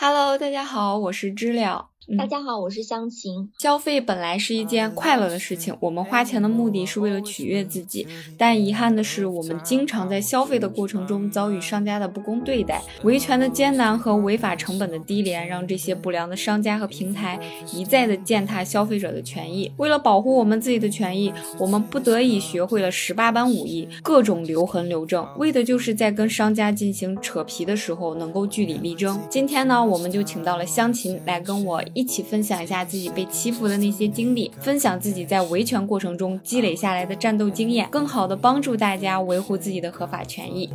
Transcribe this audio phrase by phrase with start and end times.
[0.00, 1.90] Hello，大家好，我是知了。
[2.16, 3.50] 大家好，我是湘琴。
[3.58, 8.06] 消费本来是一件快乐的事情，我们花钱的目的是为了取悦自己。
[8.38, 12.82] 但遗憾的是，我们经常在消费的过程中遭遇商家的不公对待。
[13.02, 17.38] 维权的艰难和违法成本的低廉，让这些不良的商家和平台
[17.74, 19.70] 一再的践踏消费者的权益。
[19.76, 29.20] 为了保护我们自己的权益，我们不得已学会了十八般武艺，各种留痕留证，为的就是在跟商家进行扯皮的时候能够据理力争。
[29.28, 31.82] 今天呢，我们就请到了湘琴来跟我。
[31.98, 40.70] 一起分享一下自己被欺负的那些经历，分享自己在维权过程中积累下来的战斗经验，更好的帮助大家维护自己的合法权益。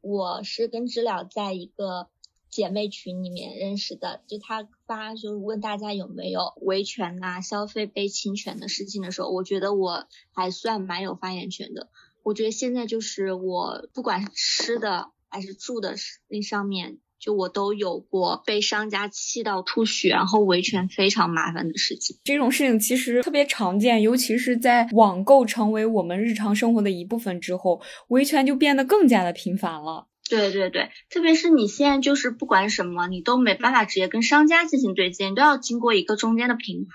[0.00, 2.08] 我是跟知了在一个
[2.48, 11.90] 姐妹群里面认识的，就他发就是问大家有没有维权啊、消费被侵权的事情的时候，我觉得我还算蛮有发言权的。
[12.22, 15.96] 我觉得现在就是我不管是吃的还是住的
[16.28, 16.96] 那上面。
[17.18, 22.16] 就我都有过被商家气到吐血，然后维权非常麻烦的事情。
[22.24, 30.08] 这种事情其实特别常见，尤其是在网购成为我们日常生活的一部分之后，维权就变得更加的频繁了。
[30.28, 36.90] 对对对，特别是你现在就是不管什么，你都没办法直接跟商家进行对接，你都要经过一个中间的平台。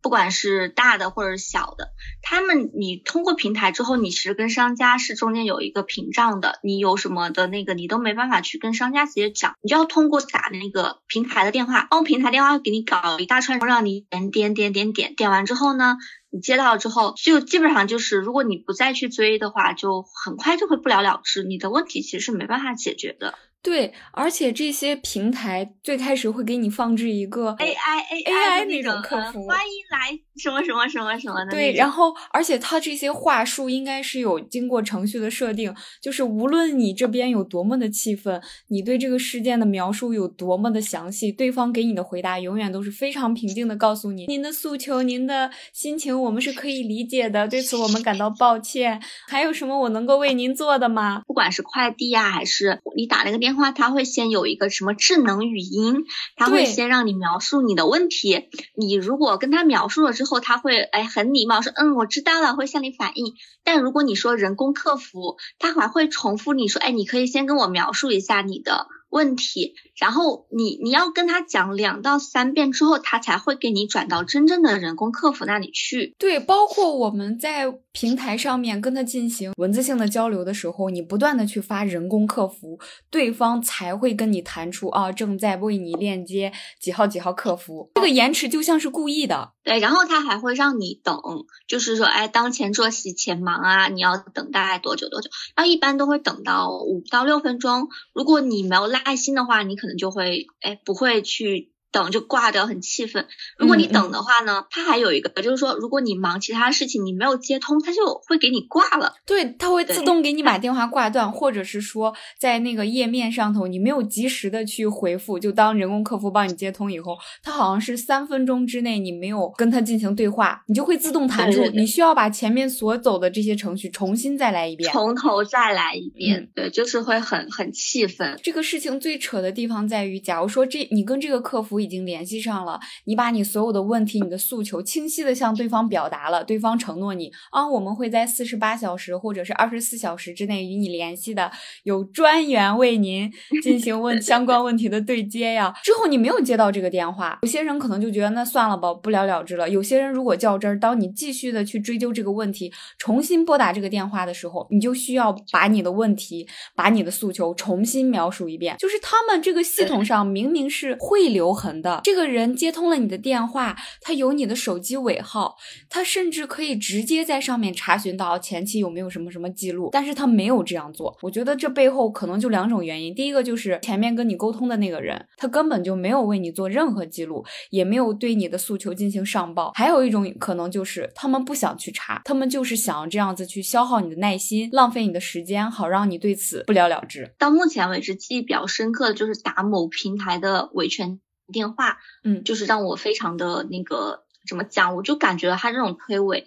[0.00, 15.96] 不管是大的或者小的，他们你通过平台之后，你其实跟商家是中间有一个屏障的，你有什么的那个你都没办法去跟商家直接讲，你就要通过打那个平台的电话，用平台电话给你搞一大串，让你点点点点点，点完之后呢，
[16.30, 23.34] 你接到了之后，就基本上就是如果你不再去追的话，就很快就会不了了之，你的问题其实是没办法解决的。
[23.60, 31.50] 对，而且这些平台最开始会给你放置一个 AI AI 那种客服，欢迎来什么什么什么什么的。
[31.50, 49.02] 对，然后而且它这些话术应该是有经过程序的设定，就是无论你这边有多么的气愤，你对这个事件的描述有多么的详细，对方给你的回答永远都是非常平静的，告诉你您的诉求、您的心情我们是可以理解的，对此我们感到抱歉。
[49.26, 51.22] 还有什么我能够为您做的吗？
[51.26, 53.47] 不管是快递呀，还是你打那个电。
[53.52, 56.04] 话它会先有一个什么智能语音，
[56.36, 58.48] 它会先让你描述你的问题。
[58.74, 63.34] 你如果跟他描述了之后，他会哎很礼貌说嗯我知道了，会向你反映。
[63.64, 68.86] 但如果你说人工客服，他还会重复你说哎你可以先跟我描述一下你的。
[69.10, 76.14] 问题，然后你你要跟他讲两到三遍之后，他才会给你转到真正的人工客服那里去。
[76.18, 82.78] 对，包括我们在平台上面跟他进行文字性的交流的时候，你不断的去发人工客服，
[83.10, 87.90] 对方才会跟你弹出啊正在为你链接几号几号客服。
[87.94, 89.52] 这个延迟就像是故意的。
[89.64, 91.20] 对，然后他还会让你等，
[91.66, 95.28] 就是说，哎，当前作息且忙啊，你要等大概多久多久？
[95.56, 97.88] 然后一般都会等到五到六分钟。
[98.14, 101.72] 如果你没有爱心的话，你可能就会，哎，不会去。
[101.90, 103.26] 等就挂掉，很气愤。
[103.56, 109.14] 如果你等的话呢，它还有一个，就是说，如果你忙其他事情，你没有接通，它就会给你挂了。
[109.24, 126.50] 对，它会自动给你把电话挂断，或者是说，在那个页面上头，你没有及时的去回复，就当人工客服帮你接通以后，它好像是三分钟之内你没有跟他进行对话，你就会自动弹出，你需要把前面所走的这些程序重新再来一遍，从头再来一遍。
[126.54, 128.38] 对，就是会很很气愤。
[128.42, 131.77] 这个事情最扯的地方在于，假如说这你跟这个客服。
[131.80, 141.50] 已经联系上了，你把你所有的问题、你的诉求清晰的向对方表达了，对方承诺你啊，我们会在四十八小时或者是二十四小时之内与你联系的，
[141.82, 143.30] 有专员为您
[143.62, 145.74] 进行问相关问题的对接呀。
[145.82, 149.68] 之后你没有接到这个电话，有些人可能就觉得那算了吧，不了了之了。
[149.68, 158.76] 有些人如果较真儿，当你继续的去追究这个问题，重新拨打这个电话的时候，你就需要把你的问题、把你的诉求重新描述一遍。
[158.78, 165.56] 就是他们这个系统上明明是会留痕的这个人接通了你的电话，他有你的手机尾号，
[165.88, 171.16] 他甚至可以直接在上面查询到前期有没有什么什么记录，但是他没有这样做。
[171.22, 179.72] 我觉得这背后可能就两种原因，第一个就是前面跟你沟通的那个人，他根本就没有为你做任何记录，也没有对你的诉求进行上报。
[179.74, 187.32] 还有一种可能就是他们不想去查，他们就是想要这样子去消耗你的耐心，浪费你的时间，好让你对此不了了之。
[187.38, 191.20] 到目前为止，记忆比较深刻的就是打某平台的维权。
[191.52, 196.44] 电话，嗯，就是让我非常的那个怎么讲，我就感觉他这种推诿，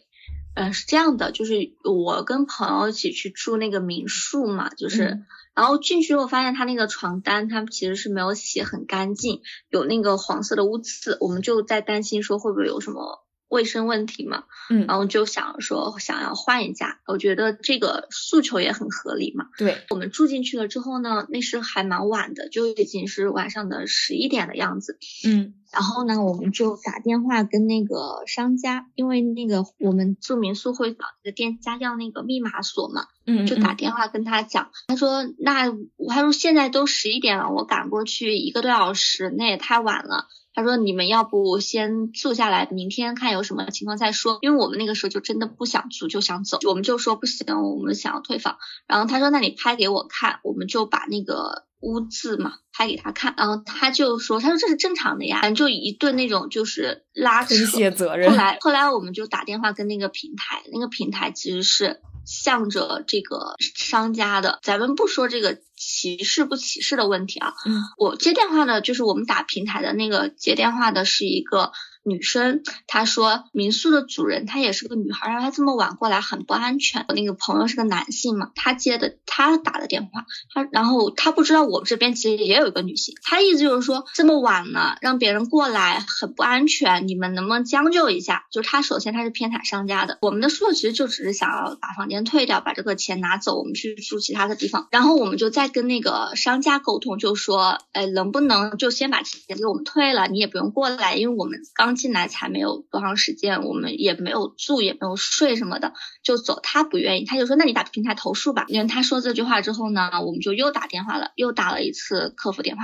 [0.55, 19.47] 嗯，是这样的，就是我跟朋友一起去住那个民宿嘛，就是，然后进去后发现他那个床单，他其实是没有洗很干净，有那个黄色的污渍，我们就在担心说会不会有什么卫生问题嘛，嗯，然后就想说想要换一家，我觉得这个诉求也很合理嘛。
[19.57, 24.97] 对，我们住进去了之后呢，那是还蛮晚的，就已经是晚上的十一点的样子。
[25.27, 35.71] 嗯然后呢，我们就打电话跟那个商家，因为那个我们住民宿会找那个店家要那个密码锁嘛，嗯，就打电话跟他讲，他说那
[36.09, 40.27] 他说现在都十一点了，我赶过去一个多小时，那也太晚了。
[40.53, 44.39] 他说你们要不先住下来，明天看有什么情况再说。
[44.41, 48.57] 因为我们那个时候就真的不想住，就想走，我们就说不行，我们想要退房。
[48.87, 57.65] 然后他说那你拍给我看，我们就把那个污渍嘛拍给他看，然后他就说他说这是正常的呀，反正就一顿那种就是拉扯推。
[57.65, 58.35] 卸责任后。
[58.35, 64.59] 来后来我们就打电话跟那个平台，那个平台其实是向着这个商家的。
[64.61, 71.71] 咱们不说这个歧视不歧视的问题啊，嗯我接电话的就是我们打平台的那个接电话的是一个
[72.03, 77.05] 女生，她说民宿的主人她也是个女孩，然后她这么晚过来很不安全。
[77.07, 88.45] 我那个朋友是个男性嘛，他接的他打的电话，他然后他不知道我们这边其实也有一个女性，他意思就是说这么晚了让别人过来很不安全，你们能不能将就一下？
[88.51, 94.87] 就他首先他是偏袒商家的，我们的诉求其实就只是想要把房间退掉，把这个钱拿走，我们去住其他的地方。
[94.91, 105.93] 然后我们就再跟那个商家沟通，就说，哎，能不能就先把钱给我们退了，你也不用过来，因为我们刚进来才没有多长时间，我们也没有住，也没有睡什么的，
[106.23, 106.59] 就走。
[106.63, 108.65] 他不愿意，他就说，那你打平台投诉吧。
[108.67, 112.83] 因为他说这句话之后呢，我们就又打电话了，又打了一次客服电话。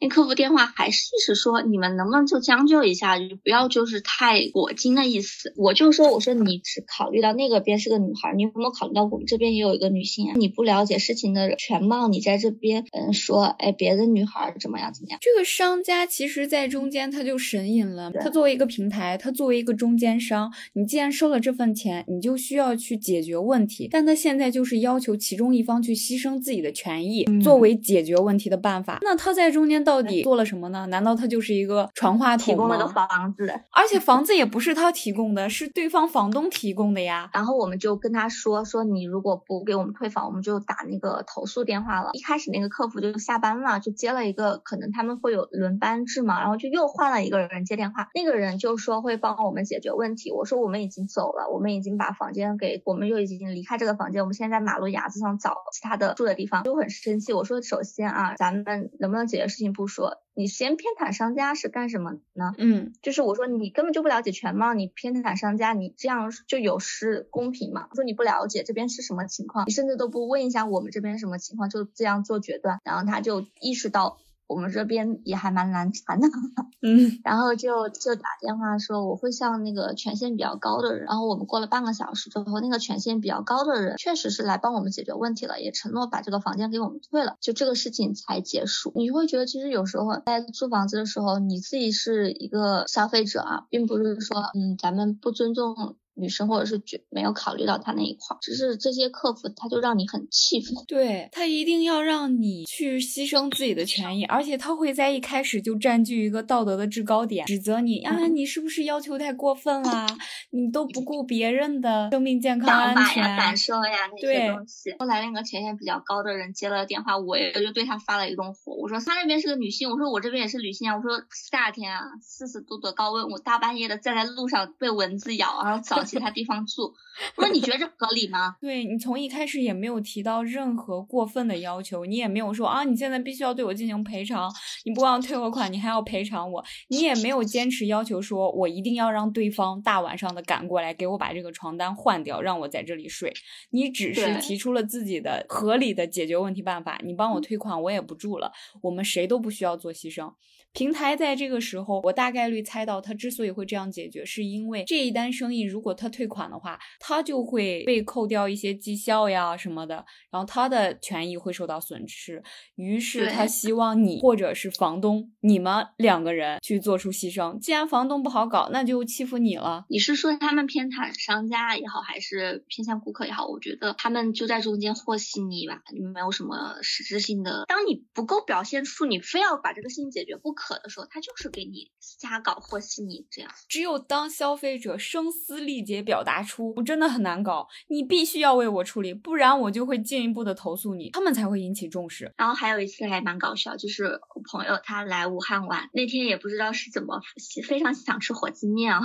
[0.00, 5.54] 那客服电话还是一直说，你们能不能就将就一下，就不要就是太裹金的意思。
[5.56, 10.34] 我就说，我说你只考虑到那个边是个女孩，你有没有考虑到我们这边也有一个女性啊？
[10.36, 15.18] 你不了解事情的全貌，你在这边嗯说，哎，别的女孩怎么样怎么样？
[15.22, 18.10] 这个商家其实，在中间他就神隐了。
[18.20, 23.86] 他作为一个平台，他作为一个中间商，你既然收了这份钱，你就需要去解决问题。
[23.88, 28.98] 但他现在就是要求其中一方去牺牲自己的权益，嗯作为解决问题的办法。
[29.02, 30.86] 那他在中间到底做了什么呢？
[30.86, 32.88] 难道他就是一个传话筒提供了个？
[32.88, 37.30] 房子， 而且房子也不是他提供的，是对方房东提供的呀。
[37.32, 42.10] 然后我们就跟他说说，你如果不给我们退房，我们就打那个投诉电话了。
[42.14, 48.08] 一开始那个客服就下班了，就接了一个，可能他们会有轮班制嘛，然后就又换了一个人接电话。
[48.14, 50.32] 那个人就说会帮我们解决问题。
[50.32, 57.32] 我说我们已经走了，我们已经把房间给，我们又已经离开这个房间，我们现在在马路牙子上找其他的住的地方，就很生气。
[57.32, 62.52] 我说首先啊，咱们能不能解决事情不说，你先偏袒商家是干什么呢？
[62.58, 67.86] 嗯，就是我说你根本就不了解全貌，你偏袒商家，你这样就有失公平嘛。
[67.90, 74.18] 我说你不了解这边是什么情况，你甚至都不问一下我们这边什么情况，就这样做决断，然后他就意识到
[74.52, 76.28] 我们这边也还蛮难缠的，
[76.82, 88.92] 嗯，然后就就打电话说我会向那个权限比较高的人，然后我们过了半个小时之后，那个权限比较高的人确实是来帮我们解决问题了，也承诺把这个房间给我们退了，就这个事情才结束。
[88.94, 95.96] 你会觉得其实有时候在租房子的时候，你自己是一个消费者啊，并不是说嗯咱们不尊重。
[96.14, 100.74] 女生或者是觉没有考虑到他那一块儿，只是这些客服他就让你很气愤。
[100.86, 110.06] 对他一定要让你去牺牲自己的权益，而且他会在一开始就占据一个道德的制高点，指责你啊，你是不是要求太过分啦？
[110.50, 113.56] 你都不顾别人的生命健康安全呀、感。
[113.56, 114.92] 受呀那些东西。
[114.98, 118.74] 后来那个权限比较高的人接了电话，我也就对他发了一顿火。
[118.74, 120.96] 我说他那边是个女性，我说我这边也是女性啊。
[120.96, 126.92] 我说夏天啊，四十度的高温，我大半夜的站在路上被蚊子咬，然后找其他地方住。
[127.36, 128.56] 我说你觉得这合理吗？
[128.60, 134.50] 对你从一开始也没有提到任何过分的要求，你也没有说啊，你现在必须要对我进行赔偿，
[134.84, 143.32] 你不光退我款，你还要赔偿我，你也没有坚持要求说我一定要让对方大晚上的赶过来给我把这个床单换掉，让我在这里睡，
[143.70, 148.50] 你只是提出了自己的合理的解决问题办法，你帮我退款，我也不住了，
[148.82, 150.32] 我们谁都不需要做牺牲。
[150.74, 162.42] 平台在这个时候，我大概率猜到他之所以会这样解决，是因为这一单生意如果他退款的话，他就会被扣掉一些绩效呀什么的，然后他的权益会受到损失。
[162.76, 167.58] 于是他 希望你或者是房东，你们两个人去做出牺牲。
[167.58, 169.84] 既然房东不好搞，那就欺负你了。
[169.88, 173.48] 你是说他们偏袒商家也好，还是偏向顾客也好？
[173.48, 175.82] 我觉得他们就在中间和稀泥吧，
[176.14, 177.64] 没有什么实质性的。
[177.66, 183.50] 当你不够表表现出你非要把这个事情解决不可的时候，他就是给你瞎搞和稀泥这样。
[183.66, 192.32] 只有当消费者声嘶力节表达出我真的很难搞，你必须要为我处理，不然我就会进一步的投诉你，他们才会引起重视。
[192.36, 197.20] 然后还有一次还蛮搞笑，就是我朋友他来武汉玩，那天也不知道是怎么
[197.66, 199.00] 非常想吃火鸡面啊，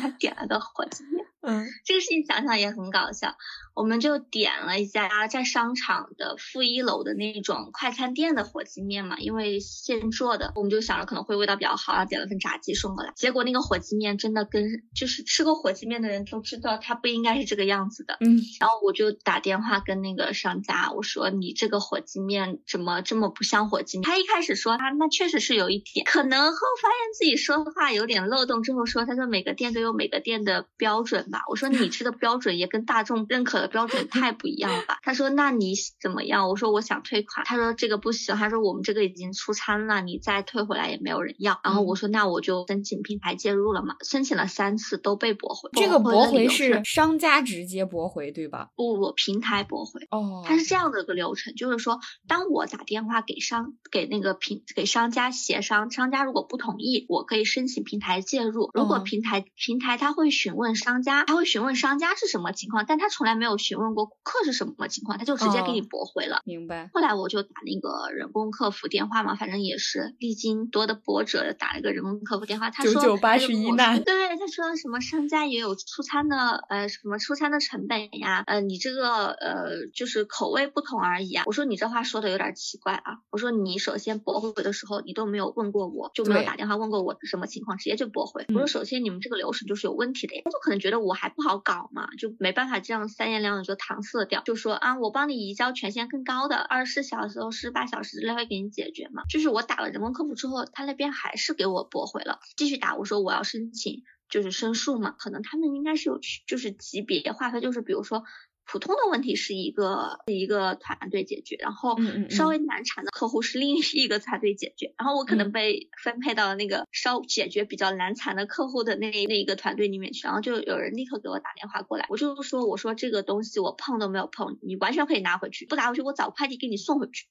[0.00, 1.24] 他 点了个火鸡面。
[1.46, 3.36] 嗯，这个事情想想也很搞笑。
[3.74, 13.12] 我们就点了一家在商场的负一楼的那种快餐店的火鸡面嘛，因为现做的，我们就想着可能会味道比较好，然后点了份炸鸡送过来。
[13.16, 18.16] 结果那个火鸡面真的跟就是吃过火鸡面的人都知道，它不应该是这个样子的。
[18.20, 24.04] 嗯，然后我就打电话跟那个商家，我说你这个火鸡面怎么这么不像火鸡面？
[24.04, 31.35] 他一开始说他，那确实是有一点，可能后发现自己说话有点漏洞之后说，他说每个店都有每个店的标准吧。
[31.48, 34.98] 我说你这个标准也跟大众认可的标准 太不一样了吧？
[35.02, 36.48] 他说那你怎么样？
[36.48, 37.44] 我说我想退款。
[37.46, 41.60] 他说这个不行，他说我们这个已经出餐了，你再退回来也没有人要。
[41.64, 45.70] 然后我说那我就申请平台介入了嘛，申请了三次都被驳回。
[45.72, 48.70] 这个驳回是是商家直接驳回对吧？
[48.76, 50.06] 不，不平台驳回。
[50.10, 58.70] 哦，它是这样的一个流程，就是说，当我打电话给商给那个平给商家协商，商家如果不同意，我可以申请平台介入。
[58.74, 66.40] 如果嗯平台平台他会询问商家，他会询问商家是什么情况，但他从来没有询问过顾客是什么情况，他就直接给你哦驳回了。
[66.44, 66.90] 明白。
[66.94, 76.36] 后来我就打那个人工客服电话嘛，反正也是历经多的波折，打了个人工客服电话，他说99他就跟我说难对，他说什么商家也有出餐的，
[76.68, 81.42] 呃，什么出餐的成本呀，呃，你这个呃就是口味不同而已啊。
[81.46, 88.44] 我说你这话说的有点奇怪啊，我说你首先驳回的时候你都没有问过我，就没有打电话问过我是什么情况，直接就驳回。
[88.48, 99.22] 我嗯说首先你们这个流程就是有问题的呀，他就可能觉得我我还不好搞嘛，就没办法这样三言两语就搪塞掉，就说啊我帮你移交权限更高的，二十四小时、四十八小时之内会给你解决嘛。
[99.30, 108.24] 就是我打了人工客服之后，他那边还是给我驳回了，继续打，我说我要申请就是申诉嘛，可能他们应该是有区就是级别划分，就是比如说。
[108.66, 111.96] 普通的问题是一个一个团队解决，然后
[112.28, 127.26] 稍微难缠的客户是另一个团队解决，然后我可能嗯被分配到了那个稍解决比较难缠的客户的那那一个团队里面去，然后就有人立刻给我打电话过来，我就说我说这个东西我碰都没有碰，你完全可以拿回去，不拿回去我找快递给你送回去。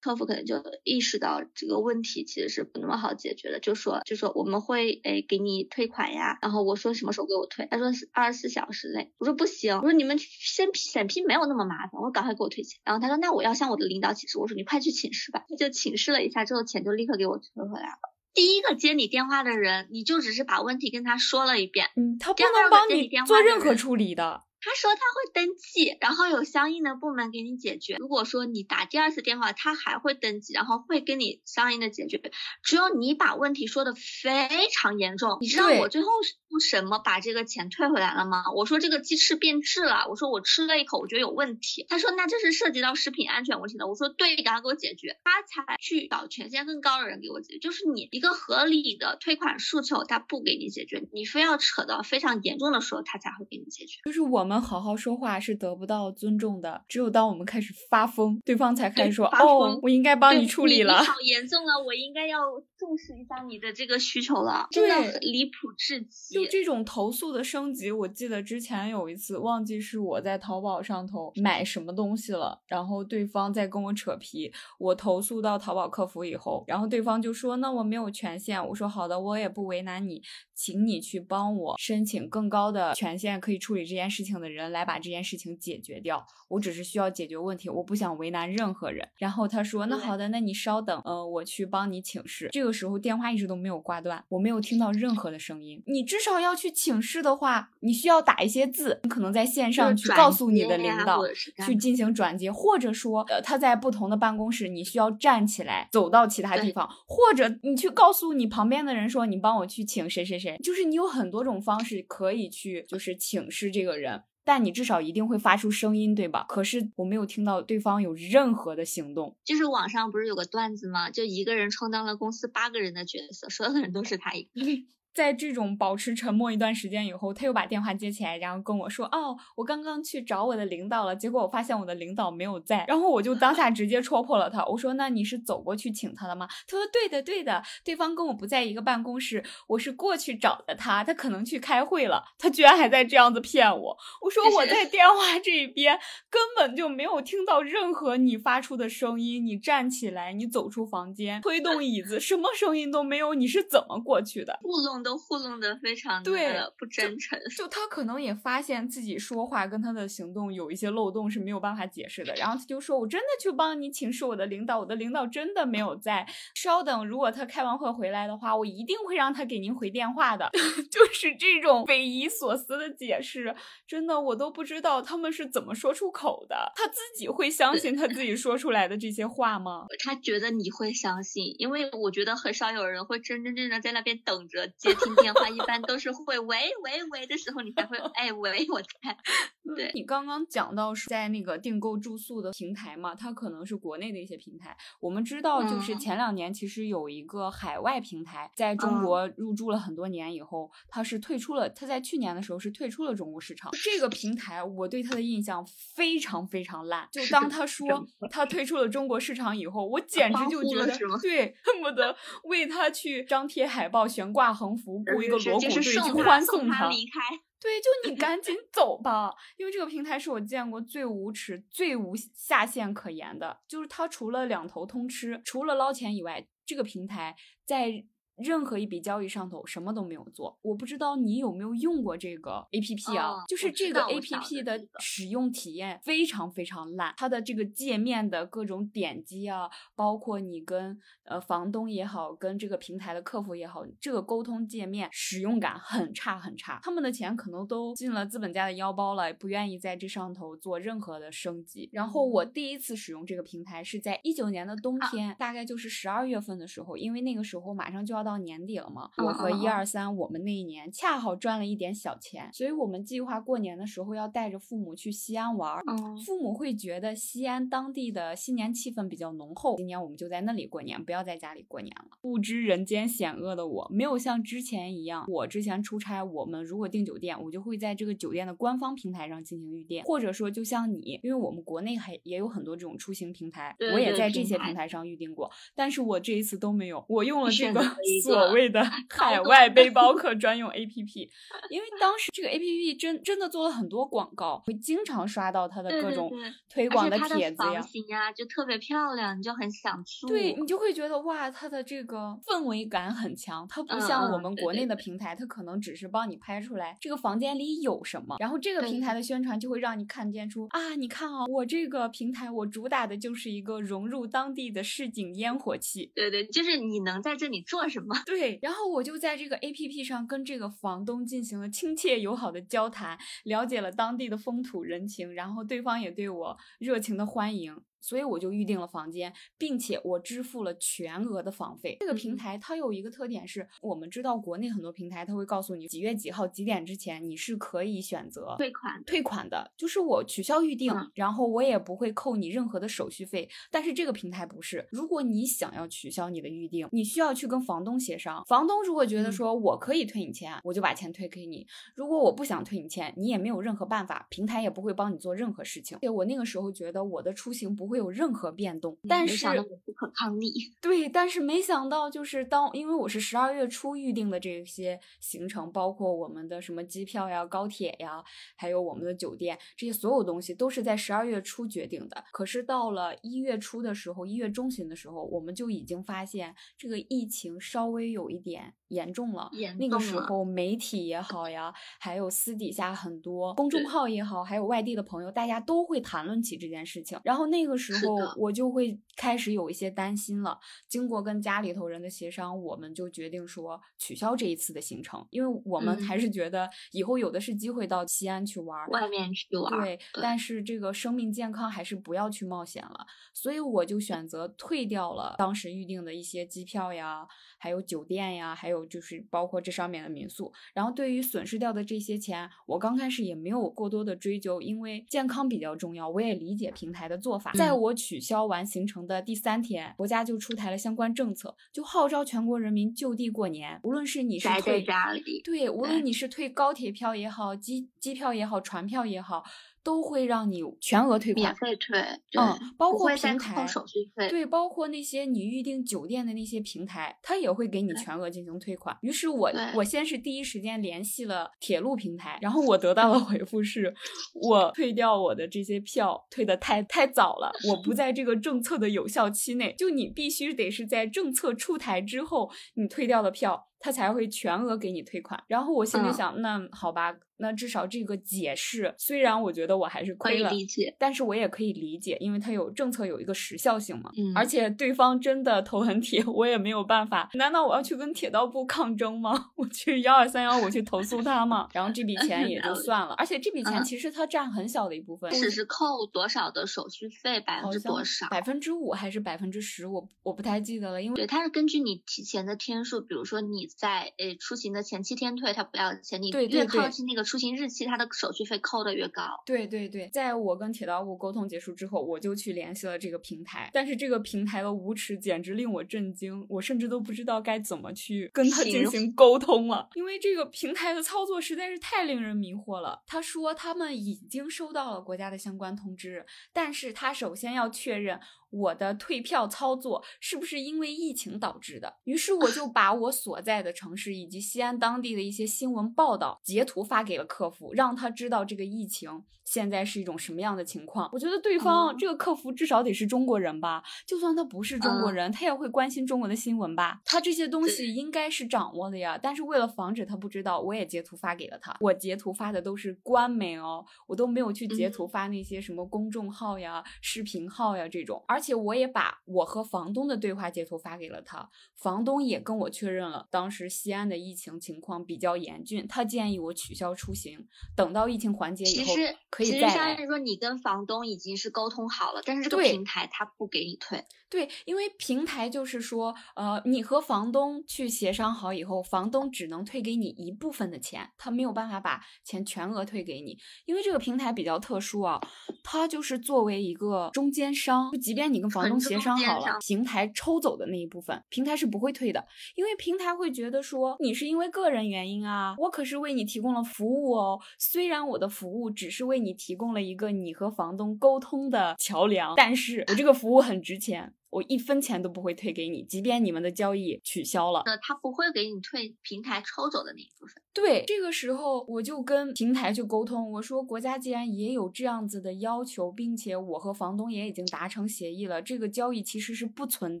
[0.00, 17.98] 客服可能就意识到这个问题其实是不那么好解决的，就说就说我们会诶给你退款呀，然后我说什么时候给我退，他说是二十四小时内，我说不行，我说你们审批审批没有那么麻烦，我说赶快给我退钱，然后他说那我要向我的领导请示，我说你快去请示吧，他就请示了一下之后，钱就立刻给我退回来了。
[18.32, 24.42] 第一个接你电话的人，你就只是把问题跟他说了一遍，嗯，他不能帮你做任何处理的。
[24.66, 27.94] 他说他会登记，然后有相应的部门给你解决。
[28.00, 32.20] 如果说你打第二次电话，他还会登记，然后会跟你相应的解决。
[32.64, 38.42] 只有你把问题说的非常严重，你知道我最后是用什么把这个钱退回来了吗？
[38.56, 41.86] 我说这个鸡翅变质了，我说我吃了一口，我觉得有问题。
[41.88, 43.86] 他说那这是涉及到食品安全问题的。
[43.86, 45.20] 我说对，赶快给我解决。
[45.22, 47.60] 他才去找权限更高的人给我解决。
[47.60, 54.00] 就是你一个合理的退款诉求，他不给你解决，你非要扯到非常严重的时候，他才会给你解决。
[54.06, 61.02] 就是我们好好说话是得不到尊重的，只有当我们开始发疯，对方才开始说：“哦，我应该帮你处理了。
[61.02, 62.38] 好严重了，我应该要
[62.76, 66.34] 重视一下你的这个需求了，真的对离谱至极。
[66.34, 80.22] 就这种投诉的升级，我记得之前有一次，忘记是我在淘宝上头买什么东西了，然后对方在跟我扯皮，我投诉到淘宝客服以后，然后对方就说：“那我没有权限。”我说：“好的，我也不为难你，
[80.54, 86.26] 请你去帮我申请更高的权限，可以处理这件事情的人来把这件事情解决掉。
[86.48, 95.82] 我只是需要解决问题，我不想为难任何人。”然后他说：“那好的，那你稍等，呃，我去帮你请示。”这个时候电话一直都没有挂断，我没有听到任何的声音。
[95.86, 101.20] 你至少要去请示的话，你需要打一些字，你可能在线上去告诉你的领导
[101.66, 114.22] 去进行转接，或者说，呃，他在不同的办公室，你需要站起来走到其他地方，或者你去告诉你旁边的人说，你帮我去请谁谁谁，就是你有很多种方式可以去，就是请示这个人。
[114.46, 116.46] 但你至少一定会发出声音，对吧？
[116.48, 119.36] 可是我没有听到对方有任何的行动。
[119.44, 121.10] 就是网上不是有个段子吗？
[121.10, 124.50] 就一个人充当了公司八个人的角色，所有的人都是他一个。
[125.16, 143.96] 在这种保持沉默一段时间以后，他又把电话接起来，然后跟我说：“哦，我刚刚去找我的领导了，结果我发现我的领导没有在。”然后我就当下直接戳破了他，我说：“那你是走过去请他的吗？”他说：“对的，对的，对方跟我不在一个办公室，我是过去找的他，他可能去开会了。”他居然还在这样子骗我。
[144.20, 154.58] 我说我在电话这边根本就没有听到任何你发出的声音，你站起来，你走出房间，推动椅子，什么声音都没有，你是怎么过去的？
[154.62, 157.38] 糊弄都糊弄得非常的不真诚。
[157.56, 166.26] 就他可能也发现自己说话跟他的行动有一些漏洞是没有办法解释的，然后他就说：“我真的去帮你请示我的领导，我的领导真的没有在。
[166.56, 170.50] 稍等，如果他开完会回来的话，我一定会让他给您回电话的。
[170.90, 173.54] ”就是这种匪夷所思的解释，
[173.86, 176.72] 真的我都不知道他们是怎么说出口的。
[176.74, 179.86] 他自己会相信他自己说出来的这些话吗？
[180.02, 189.16] 他觉得你会相信，因为我觉得很少有人会真真正正在那边等着接听电话，一般都是会喂喂喂的时候，你才会哎喂我在。
[189.76, 194.76] 对你刚刚讲到是在那个订购住宿的平台嘛，它可能是国内的一些平台。
[195.00, 201.68] 我们知道，就是前两年其实有一个海外平台在中国入驻了很多年以后，它是退出了。
[201.68, 203.70] 它在去年的时候是退出了中国市场。
[203.72, 207.08] 这个平台我对它的印象非常非常烂。
[207.10, 210.86] 就当他说他退出了中国市场以后，我简直就觉得
[211.20, 217.20] 对，恨不得为他去张贴海报、悬挂横幅、雇一个锣鼓队去欢送他离开。
[217.60, 223.60] 对，就你赶紧 走吧，因为这个平台是我见过最无耻、最无下限可言的。
[223.66, 228.06] 就是它除了两头通吃，除了捞钱以外，这个平台在。
[228.36, 233.44] 任何一笔交易上头什么都没有做，我不知道你有没有用过这个 A P P 啊？
[233.48, 246.78] 就是这个 A P P 的使用体验非常非常烂，它的这个界面的各种点击啊，包括你跟呃房东也好，跟这个平台的客服也好，这个沟通界面使用感很差很差。
[246.82, 251.88] 他们的钱可能都进了资本家的腰包了，不愿意在这上头做任何的升级。
[251.90, 258.25] 然后我第一次使用这个平台是在一九年的冬天，大概就是十二月份的时候，因为那个时候马上就要。
[258.26, 265.80] 到年底了嘛，我和一二三，我们那一年恰好赚了一点小钱，所以我们计划过年的时候要带着父母去西安玩。
[266.24, 272.18] 父母会觉得西安当地的新年气氛比较浓厚，今年我们就在那里过年，不要在家里过年了。
[272.20, 287.80] 不知人间险恶的我，没有像之前一样，我之前出差，我们如果订酒店，我就会在这个酒店的官方平台上进行预订，或者说就像你，因为我们国内还也有很多这种出行平台，我也在这些平台上预订过，但是我这一次都没有，我用了这个。
[288.22, 291.28] 所谓的 海外背包 客专用 APP，
[291.70, 296.30] 因为当时这个 APP 真真的做了很多广告，会经常刷到它的各种
[296.68, 297.62] 推广的帖子
[298.08, 300.26] 呀，就特别漂亮，你就很想住。
[300.28, 316.10] 对你就会觉得哇，它的这个氛围感很强，它不像我们国内的平台，它可能只是帮你拍出来这个房间里有什么，然后这个平台的宣传就会让你看见出啊，你看啊，我这个平台我主打的就是一个融入当地的市井烟火气。
[316.14, 318.05] 对对，就是你能在这里做什么？
[318.26, 327.76] 对，然后我就在这个 A P P 上跟这个房东进行了亲切友好的交谈，了解了当地的风土人情，然后对方也对我热情的欢迎。
[328.06, 331.96] 所以我就预定了房间，并且我支付了全额的房费。
[331.98, 343.48] 这个平台它有一个特点是，我们知道国内很多平台它会告诉你几月几号几点之前你是可以选择退款退款的，就是我取消预定，然后我也不会扣你任何的手续费。
[343.72, 348.44] 但是这个平台不是，如果你想要取消你的预定，你需要去跟房东协商。
[348.46, 351.66] 房东如果觉得说我可以退你钱，我就把钱退给你；
[351.96, 355.98] 如果我不想退你钱，你也没有任何办法，平台也不会帮你做任何事情。
[356.14, 357.95] 我那个时候觉得我的出行不会。
[357.96, 359.46] 会有任何变动，但是
[359.86, 360.52] 不可抗力。
[360.82, 368.22] 对，但是没想到，就是当因为我是十二月初预定的这些行程，包括我们的什么机票呀、高铁呀，
[368.54, 372.22] 还有我们的酒店，这些所有东西都是在十二月初决定的。
[372.32, 379.50] 可是到了一月初的时候，一月中旬的时候，我们就已经发现这个疫情稍微有一点严重了。
[379.78, 387.18] 那个时候，媒体也好呀，还有私底下很多公众号也好，还有外地的朋友，大家都会谈论起这件事情。
[387.24, 390.58] 然后那个时时候我就会开始有一些担心了。
[390.88, 399.80] 经过跟家里头人的协商，我们就决定说取消这一次的行程，因为我们还是觉得以后有的是机会到西安去玩，外面去玩。
[399.80, 403.06] 对，但是这个生命健康还是不要去冒险了。
[403.32, 407.26] 所以我就选择退掉了当时预定的一些机票呀，
[407.58, 408.75] 还有酒店呀，还有。
[408.76, 410.52] 有就是包括这上面的民宿。
[410.74, 416.08] 然后对于损失掉的这些钱，我刚开始也没有过多的追究，因为健康比较重要。
[416.08, 417.52] 我也理解平台的做法。
[417.54, 423.80] 在我取消完行程的第三天，国家就出台了相关政策，就号召全国人民就地过年。
[423.82, 429.42] 无论是你是退家里，对，无论你是退高铁票也好，机机票也好，船票也好。
[429.86, 431.96] 都会让你全额退款，免费退，
[432.36, 438.98] 嗯，包括平台手续费，对，包括那些你预订酒店的那些平台，他也会给你全额进行退款。
[439.02, 443.94] 于是我我先是第一时间联系了铁路平台，然后我得到的回复是，
[444.34, 453.68] 我退掉我的这些票退的太太早了，我不在这个政策的有效期内，就你必须得是在政策出台之后你退掉的票。
[453.78, 460.50] 他才会全额给你退款，然后我心里想，那好吧，那至少这个解释，虽然我觉得我还是亏了，
[460.98, 464.10] 但是我也可以理解，因为它有政策有一个时效性嘛。
[464.16, 467.28] 嗯，而且对方真的头很铁，我也没有办法。
[467.34, 469.50] 难道我要去跟铁道部抗争吗？
[469.54, 471.68] 我去幺二三幺五去投诉他吗？
[471.74, 478.26] 然后这笔钱也就算了，而且这笔钱其实它占很小的一部分，只是扣多少的手续费，百分之多少？
[478.30, 479.86] 百分之五还是百分之十？
[479.86, 483.66] 我我不太记得了，因为对，它是根据你提前的天数，比如说你。
[483.76, 486.20] 在呃出行的前七天退，他不要钱。
[486.20, 489.22] 你越靠近那个出行日期，他的手续费扣的越高。
[489.44, 493.70] 对对对，在我跟铁道部沟通结束之后，我就去联系了这个平台。
[493.72, 503.02] 但是这个平台的无耻简直令我震惊，我甚至都不知道该怎么去跟他进行沟通了，因为这个平台的操作实在是太令人迷惑了。
[503.06, 508.18] 他说他们已经收到了国家的相关通知，但是他首先要确认。
[508.50, 511.96] 我的退票操作是不是因为疫情导致的？
[512.04, 521.08] 于是我就 把我所在的城市以及西安当地的一些新闻报道截图发给了客服，让他知道这个疫情现在是一种什么样的情况。
[521.12, 527.00] 我觉得对方这个客服至少得是中国人吧，就算他不是中国人，他也会关心中国的新闻吧？
[527.04, 529.18] 他这些东西应该是掌握的呀。
[529.20, 531.76] 但是为了防止他不知道，我也截图发给了他。
[531.80, 538.46] 我截图发的都是官媒哦，我都没有去截图发那些什么公众号呀、视频号呀这种，而且。
[538.46, 547.44] 且我也把我和房东的对话截图发给了他，房东也跟我确认了，当时西安的疫情情况比较严峻，他建议我取消出行，
[547.74, 548.94] 等到疫情缓解以后
[549.28, 549.66] 可以再来。
[549.66, 554.04] 其实相当于说你跟房东已经是沟通好了，但是这个平台他不给你退。
[554.28, 565.20] 对，因为平台就是说，呃，你和房东去协商好以后，房东只能退给你一部分的钱，他没有办法把钱全额退给你，因为这个平台比较特殊啊，
[565.62, 584.14] 它就是作为一个中间商，就即便你跟房东协商好了，平台抽走的那一部分，平台是不会退的，因为平台会觉得说，你是因为个人原因啊，我可是为你提供了服务哦，虽然我的服务只是为你提供了一个你和房东沟通的桥梁，但是我这个服务很值钱。
[584.28, 590.42] 我一分钱都不会退给你，即便你们的交易取消了，那他不会给你退平台抽走的那一部分。
[590.56, 600.00] 对，这个时候我就跟平台去沟通，我说国家既然也有这样子的要求，并且我和房东也已经达成协议了，这个交易其实是不存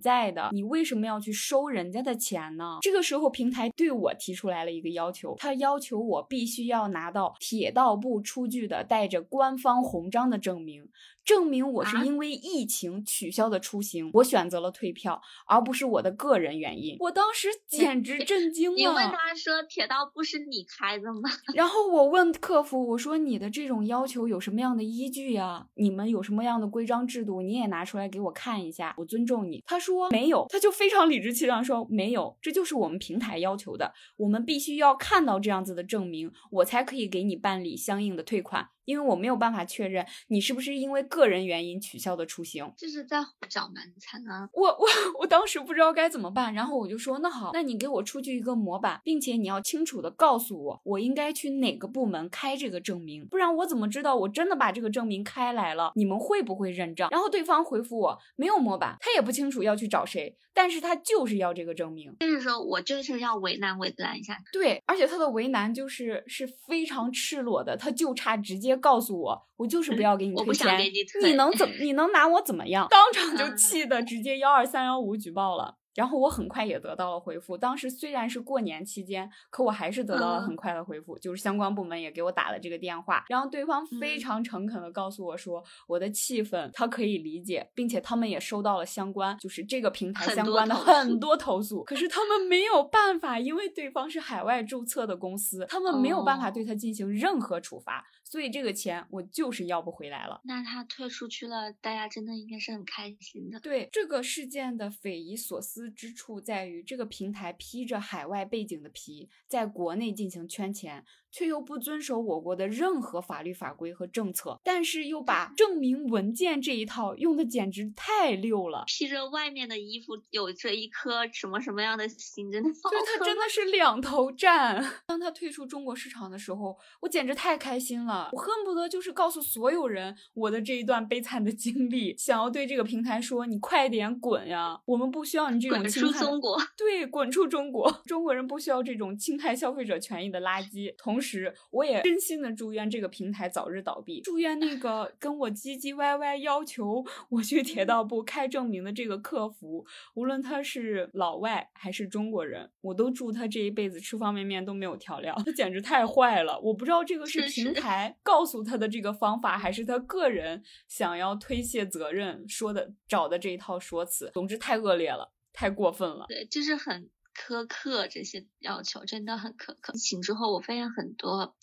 [0.00, 2.78] 在的，你为什么要去收人家的钱呢？
[2.80, 10.88] 这个时候平台对我提出来了一个要求，他要求我必须要拿到铁道部出具的带着官方红章的证明。
[11.22, 16.96] 证明我是因为疫情取消的出行，我选择了退票，而不是我的个人原因。
[17.00, 18.76] 我当时简直震惊了。
[18.76, 21.28] 你问他说铁道部是你开的吗？
[21.54, 25.66] 然后我问客服，我说你的这种要求有什么样的依据呀？
[25.74, 27.42] 你们有什么样的规章制度？
[27.42, 29.62] 你也拿出来给我看一下，我尊重你。
[29.66, 38.68] 他说没有，他就非常理直气壮说没有，这就是我们平台要求的，我们必须要看到这样子的证明，我才可以给你办理相应的退款。
[38.86, 43.18] 因为我没有办法确认你是不是因为个人原因取消的出行，这是在
[43.50, 44.48] 找蛮惨啊！
[44.54, 44.86] 我我
[45.20, 57.10] 我当时不知道该怎么办，然后我就说那好，那你给我出具一个模板，并且你要清楚的告诉我，我应该去哪个部门开这个证明，不然我怎么知道我真的把这个证明开来了，你们会不会认账？
[57.10, 64.38] 然后对方回复我没有模板，他也不清楚要去找谁，但是他就是要这个证明，就是说我就是要为难为难一下。
[64.52, 68.75] 对，而且他的为难就是是非常赤裸的，他就差直接。
[68.78, 70.78] 告诉我，我就是不要给你退钱，
[71.22, 72.86] 你能怎你能拿我怎么样？
[72.90, 75.76] 当场就气的直接幺二三幺五举报了。
[75.96, 77.56] 然后我很快也得到了回复。
[77.56, 83.24] 当时虽然是过年期间，可我还是得到了很快的回复，就是相关部门也给我打了这个电话。
[83.30, 91.82] 然后对方非常诚恳的告诉我说，我的气愤他可以理解，并且他们也收到了相关就是这个平台相关的很多投诉。
[91.84, 98.04] 可是他们没有办法，因为对方是海外注册的公司，他们没有办法对他进行任何处罚。
[98.28, 100.40] 所以这个钱我就是要不回来了。
[100.44, 103.60] 那他退出去了，大家真的应该是很开心的。
[103.60, 111.04] 对这个事件的匪夷所思之处在于，这个平台披着海外背景的皮，在国内进行圈钱。
[111.36, 118.84] 却又不遵守我国的任何法律法规和政策，但是又把证明文件这一套用的简直太溜了。
[118.86, 124.82] 披着外面的衣服，有着一颗什么什么样的心，真的，就是他真的是两头站。
[125.06, 134.80] 当他退出中国市场的时候，我简直太开心了，我恨不得就是告诉所有人我的这一段悲惨的经历，想要对这个平台说：你快点滚呀！
[134.86, 136.58] 我们不需要你这种滚出中国。
[136.78, 140.94] 对，滚出中国，中国人不需要这种侵害消费者权益的垃圾。
[140.96, 141.25] 同时。
[141.26, 149.84] 时，我也真心的祝愿这个平台早日倒闭，祝愿那个跟我唧唧歪歪要求我去铁道部开证明的这个客服，
[150.14, 156.60] 无论他是老外还是中国人，我都祝他这一辈子吃方便面都没有调料，他简直太坏了。
[156.60, 164.30] 我不知道这个是平台告诉他的这个方法，还是他个人想要推卸责任说的找的这一套说辞。
[164.32, 166.26] 总之太恶劣了，太过分了。
[166.28, 167.10] 对，就是很。
[167.36, 169.92] 苛刻这些要求真的很苛刻。
[169.94, 171.54] 疫情之后，我发现很多。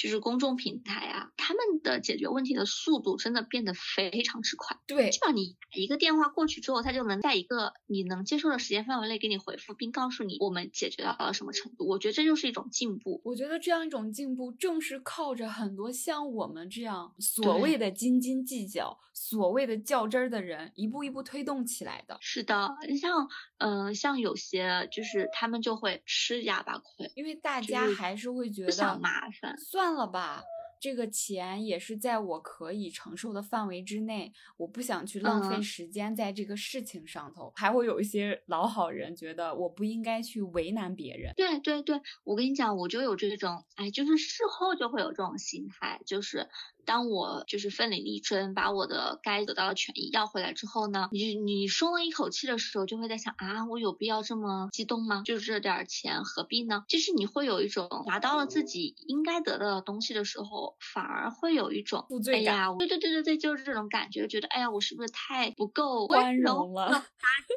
[0.00, 4.78] 就是公众平台啊，他们的解决问题的速度真的变得非常之快。
[4.86, 11.86] 对，基本上你一个电话过去之后，他就能在一个你能接受的时间范围内给你回复，并告诉你我们解决到了什么程度。
[11.86, 13.20] 我觉得这就是一种进步。
[13.24, 22.16] 我觉得这样一种进步，正是靠着很多像我们这样所谓的斤斤计较、所谓的较真儿的人，一步一步推动起来的。
[22.22, 29.89] 是的，你像嗯，像有些就是他们就会吃哑巴亏，因为大家还是会觉得不想麻烦，算。
[29.94, 30.42] 了吧，
[30.80, 37.52] 这个钱也是在我可以承受的范围之内，我不想去浪费时间在这个事情上头。
[37.56, 41.34] 还会有一些老好人觉得我不应该去为难别人。
[41.36, 46.48] 对对对，我跟你讲，我就有这种，哎，就是事后就会有这种心态，就是。
[46.84, 55.22] 当我就是奋力力争，把我的该得到的权益要回来之后呢，你你松了一口气的时候，就会在想啊，我有必要这么激动吗？
[55.24, 56.84] 就是这点钱何必呢？
[56.88, 62.76] 就是你会有一种拿到了自己应该得到的东西的时候，反而会有一种负罪感。
[62.78, 66.88] 对对对对对，就是这种感觉，觉得哎呀，我是不是太不够温柔了？
[66.90, 66.96] 打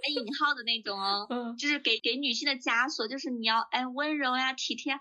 [0.10, 4.94] 引号的那种哦， 就是给给女性的枷锁，就是你要哎温柔呀体贴。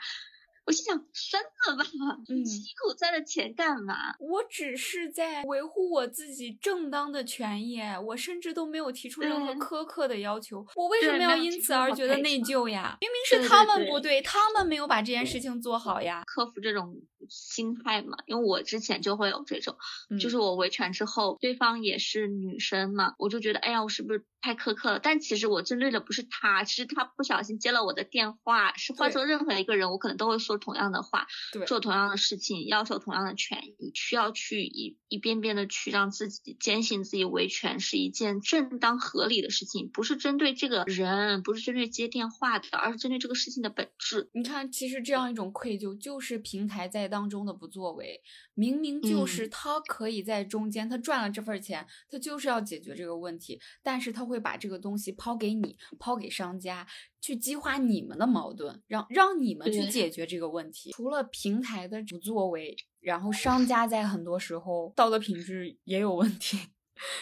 [0.65, 1.85] 我心想，删了吧，
[2.29, 4.15] 你辛苦赚的钱干嘛？
[4.21, 10.65] 我只是在维护我自己正当的权益，我甚至都没有提出任何苛刻的要求。
[10.77, 12.97] 我为什么要因此而觉得内疚呀？
[13.01, 16.23] 明明是他们不对，他们没有把这件事情做好呀。
[16.27, 16.95] 克服这种
[17.29, 19.77] 心态嘛，因为我之前就会有这种，
[20.21, 25.01] 就是我维权之后，对方也是女生嘛，我就觉得，哎呀，我是不是太苛刻了？
[25.01, 30.53] 但其实我针对的不是他，其实他不小心接了我的电话，是换做任何一个人，我可能都会说。
[30.53, 31.27] 说同样的话，
[31.67, 44.29] 做同样的事情，要求同样的权益，需要去一一遍遍的去让自己坚信自己维权是一件正当合理的事情，不是针对这个人，不是针对接电话的，而是针对这个事情的本质。
[44.35, 48.21] 你看，其实这样一种愧疚，就是平台在当中的不作为。
[48.55, 56.87] 明明就是他可以在中间，他赚了这份钱，他就是要解决这个问题，但是他会把这个东西抛给你，抛给商家。
[57.23, 60.91] 去激化你们的矛盾，让让你们去解决这个问题。
[60.91, 66.59] 除了平台的不作为，然后商家在很多时候道德品质也有问题。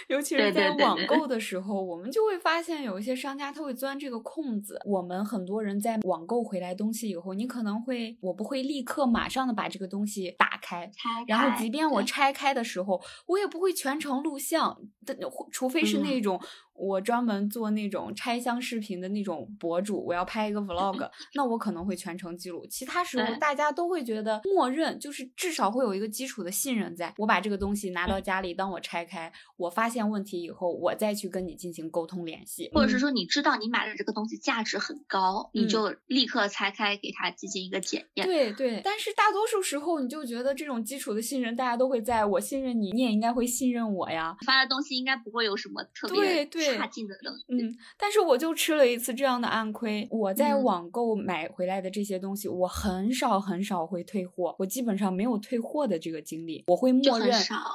[0.09, 4.81] 尤其是在网购的时候，我们就会发现有一些商家他会钻这个空子。
[4.85, 10.91] 我们很多人在网购回来东西以后，你可能会，我不会立刻马上的把这个东西打开，
[11.27, 15.17] 然后即便我拆开的时候，我也不会全程录像，但，
[15.51, 16.41] 除非是那种。
[16.81, 22.67] 我专门做那种拆箱视频的那种博主，我要拍一个 vlog，那我可能会全程记录。
[22.67, 38.27] 其他时候大家都会觉得默认，就是至少会有一个基础的信任，在我把这个东西拿到家里，当我拆开，我发现问题以后，我再去跟你进行沟通联系，或者是说你知道你买的这个东西价值很高，你就立刻拆开给它进行一个检验。
[38.27, 44.35] 对对，但是大多数时候你就觉得这种基础的信任，大家都会在我信任你，你也应该会信任我呀。
[44.47, 46.70] 发的东西应该不会有什么特别对对。
[46.77, 50.07] 差劲的东西，嗯，但是我就吃了一次这样的暗亏。
[50.11, 56.65] 我在网购买回来的这些东西，我很少很少会退货，我基本上没有退货的这个经历。
[56.67, 57.31] 我会默认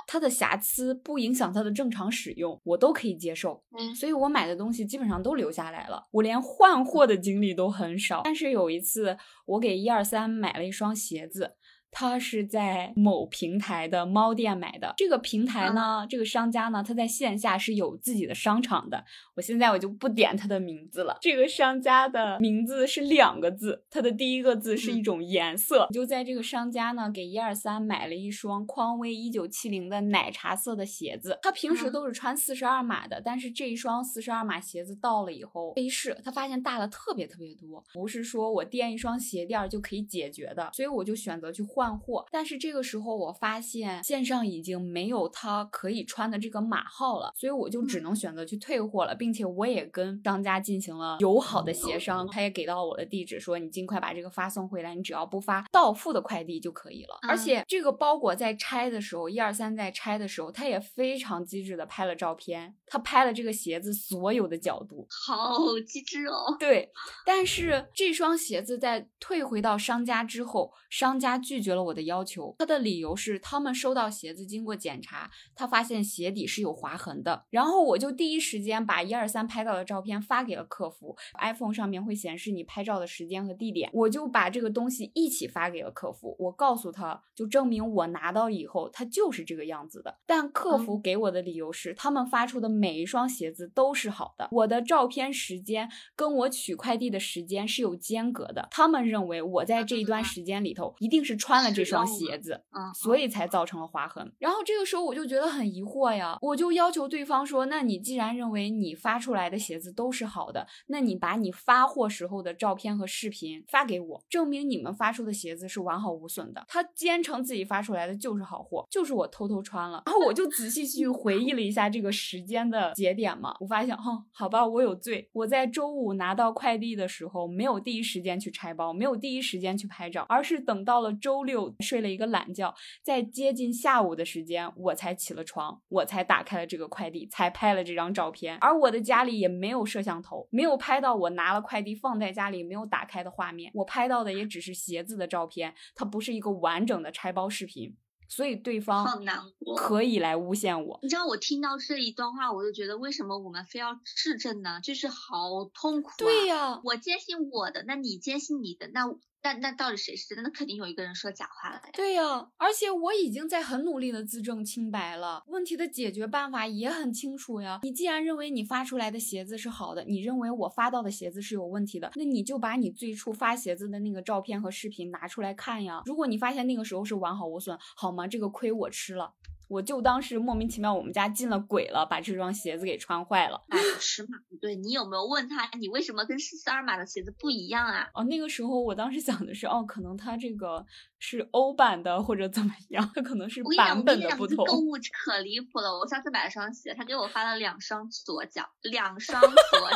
[0.07, 3.63] 它的瑕疵不影响它的正常使用，我都可以接受。
[3.77, 8.21] 嗯，所以我买的东西基本上都留下来了，我连换货的经历都很少。
[8.23, 11.55] 但是有一次，我给一二三买了一双鞋子。
[11.97, 14.93] 他是在某平台的猫店买的。
[14.97, 19.05] 这个平台呢，这个商家呢，他在线下是有自己的商场的。
[19.35, 21.17] 我现在我就不点他的名字了。
[21.21, 25.87] 这个商家的名字是两个字，它的第一个字是一种颜色。
[25.93, 31.39] 就在这个商家呢，给一二三买了一双匡威一九七零的奶茶色的鞋子。
[31.41, 42.25] 他平时都是穿四十二码的，但是这一双四十二码鞋子到了以后，飞试他发现大了特别特别多，不是说我垫一双鞋垫就可以解决的，所以我就选择去换货。
[42.31, 57.19] 但是这个时候我发现线上已经没有他可以穿的这个码号了，所以我就只能选择去退货了，并且我也跟商家进行了友好的协商，他也给到我的地址，说你尽快把这个发送回来，你只要不发到付的快递就可以了。
[57.27, 66.55] 而且这个包裹在拆的时候，一二三在拆的时候，他也非常机智的拍了照片，他拍了这个鞋子所有的角度，好机智哦。
[66.59, 66.89] 对，
[67.25, 72.55] 但是这双鞋子在退回到商家之后，商家拒绝了我的要求。
[72.57, 77.45] 他的理由是，他们收到鞋子经过检查，他发现鞋底是有划痕的。
[77.51, 86.35] 然后我就第一时间把一二三拍到的照片发给了客服，iPhone 上面会显示你拍照的时间和地点，我就把这个东西一起发给了客服。
[86.39, 90.17] 我告诉他就证明我拿到以后，它就是这个样子的。
[90.25, 98.67] 但客服给我的理由是，他们发出的每一双鞋子都是好的，我的照片时间跟我取快递的时间是有间隔的。
[98.71, 104.31] 他们认为我在这一段时间里头一定是穿了这双鞋子，嗯，所以才造成了划痕。
[104.39, 116.63] 然后这个时候我就觉得很疑惑呀，我就要求对方说，那你既然认为你发出来的鞋子都是好的，那你把你发货时候的照片和视频发给我，证明你们发出的鞋子是完好无损的。
[116.67, 120.03] 他坚称自己发出来的就是好货，就是我偷偷穿了。
[120.05, 125.29] 然后我就仔细去回忆了一下这个时间的节点嘛，我发现，哦，好吧，我有罪。
[125.33, 138.57] 我在周五拿到快递的时候，没有第一时间去拆包，没有第一时间去拍照，而是等到了周六睡了一个懒觉，在接近下午的时间，我才起了床，我才打开了这个快递，才拍了这张照片。
[138.57, 147.95] 而我的家里也没有摄像头，没有拍到我拿了快递放在家里没有打开的画面，我拍到的也只是鞋子的照片，它不是一个完整的拆包视频。
[148.27, 150.99] 所以对方好难过，可以来诬陷我。
[151.03, 154.79] 你知道我听到这一段话，我就觉得为什么我们非要质证呢？
[154.81, 156.15] 就是好痛苦啊！
[156.17, 159.05] 对呀，我坚信我的，那你坚信你的，那。
[159.45, 160.41] 那那到底谁是真的？
[160.41, 161.89] 那肯定有一个人说假话了呀。
[161.93, 167.79] 对呀，而且我已经在很努力的自证清白了，问题的解决办法也很清楚呀。
[167.83, 176.01] 你既然认为你发出来的鞋子是好的，你认为我发到的鞋子是有问题的，那你就把你最初发鞋子的那个照片和视频拿出来看呀。
[176.07, 178.25] 如果你发现那个时候是完好无损，好吗？
[178.27, 179.33] 这个亏我吃了。
[179.67, 183.63] 我就当是莫名其妙我们家进了鬼了，把这双鞋子给穿坏了。
[183.69, 188.07] 哎，尺码不对，你有没有问他，你为什么跟四十二码的鞋子不一样啊？
[188.13, 190.85] 哦，那个时候我当时想的是，哦，可能他这个
[191.19, 194.65] 是欧版的或者怎么样，他可能是版本的不同。
[194.65, 194.91] 购物
[195.23, 199.49] 可离谱了，我上次买了双鞋，他给我发了两双左脚，两双左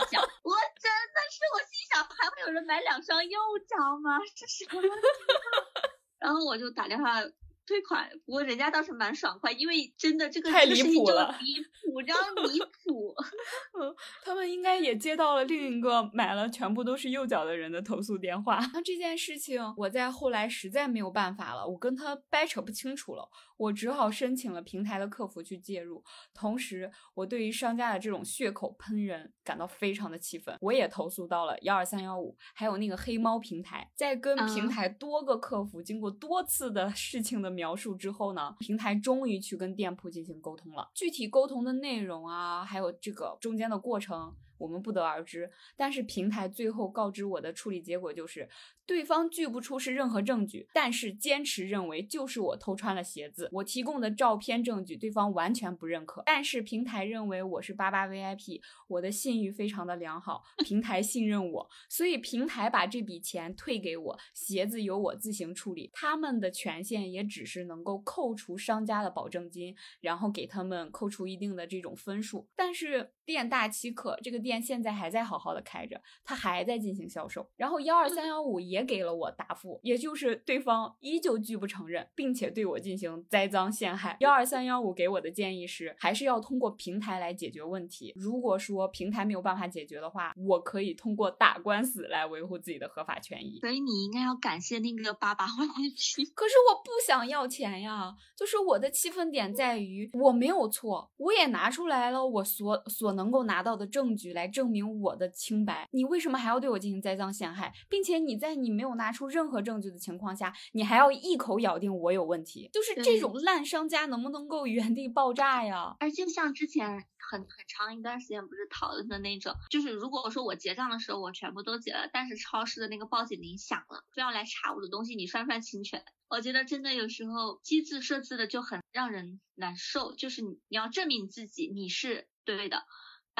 [0.09, 4.17] 脚， 我真的是，我心想还会有人买两双右脚吗？
[4.35, 4.81] 这是什么？
[6.19, 7.21] 然后我就打电话。
[7.69, 13.13] 退款，不过人家倒是蛮爽快，因为真的这个太离谱了，离谱，这样离谱。
[13.79, 18.59] 嗯，他们应该也接到了另一个买了全部都是右脚的人的投诉电话。
[18.73, 23.29] 那这件事情，我在后来实在没有办法了，我跟他掰扯不清楚了。
[23.57, 26.01] 我只好申请了平台的客服去介入，
[26.33, 33.91] 同时我对于商家的这种血口喷人感到非常的气愤，我也投诉到了幺二三幺五，还有那个黑猫平台。
[33.95, 40.89] 在跟平台多个客服经过多次的事情的描述之后呢，平台终于去跟店铺进行沟通了。
[40.93, 45.49] 具体沟通的内容啊，还有这个中间的过程，我们不得而知。
[45.75, 48.47] 但是平台最后告知我的处理结果就是。
[48.85, 53.47] 对方拒不出示任何证据，但是坚持认为就是我偷穿了鞋子。
[53.51, 56.23] 我提供的照片证据，对方完全不认可。
[56.25, 65.91] 但是平台认为我是八八 VIP，我的信誉非常的良好，平台信任我，所以平台把这笔钱退给我，鞋子由我自行处理。
[65.93, 72.47] 他们的权限也只是能够扣除商家的保证金，然后给他们扣除一定的这种分数。
[72.55, 77.47] 但是店大欺客，这个店现在还在好好的开着，他还在进行销售。
[77.55, 78.79] 然后幺二三幺五也。
[78.89, 84.17] 给了我答复，也就是对方依旧拒不承认，并且对我进行栽赃陷害。
[84.21, 88.11] 幺二三幺五给我的建议是，还是要通过平台来解决问题。
[88.15, 93.59] 如果说平台没有办法解决的话，我可以通过打官司来维护自己的合法权益。
[93.59, 96.31] 所以你应该要感谢那个八八 VIP。
[96.33, 112.69] 可是我不想要钱呀，就是我的气愤点在于我没有错，我也拿出来了我所所能够拿到的证据来证明我的清白，你为什么还要对我进行栽赃陷害，并且你在你没有拿出任何证据的情况下，你还要一口咬定我有问题？
[112.71, 115.95] 就是这种烂商家能不能够原地爆炸呀？
[115.99, 126.03] 而就像之前很很长一段时间不是讨论的那种，就是如果说我结账的时候我全部都结了，但是超市的那个报警铃响了，非要来查我的东西，你算不算侵权？
[126.29, 132.83] 我觉得真的有时候机制设置的就很让人难受，就是你你要证明自己你是对的，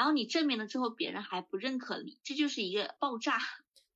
[0.00, 3.38] 然后你证明了之后别人还不认可你，这就是一个爆炸。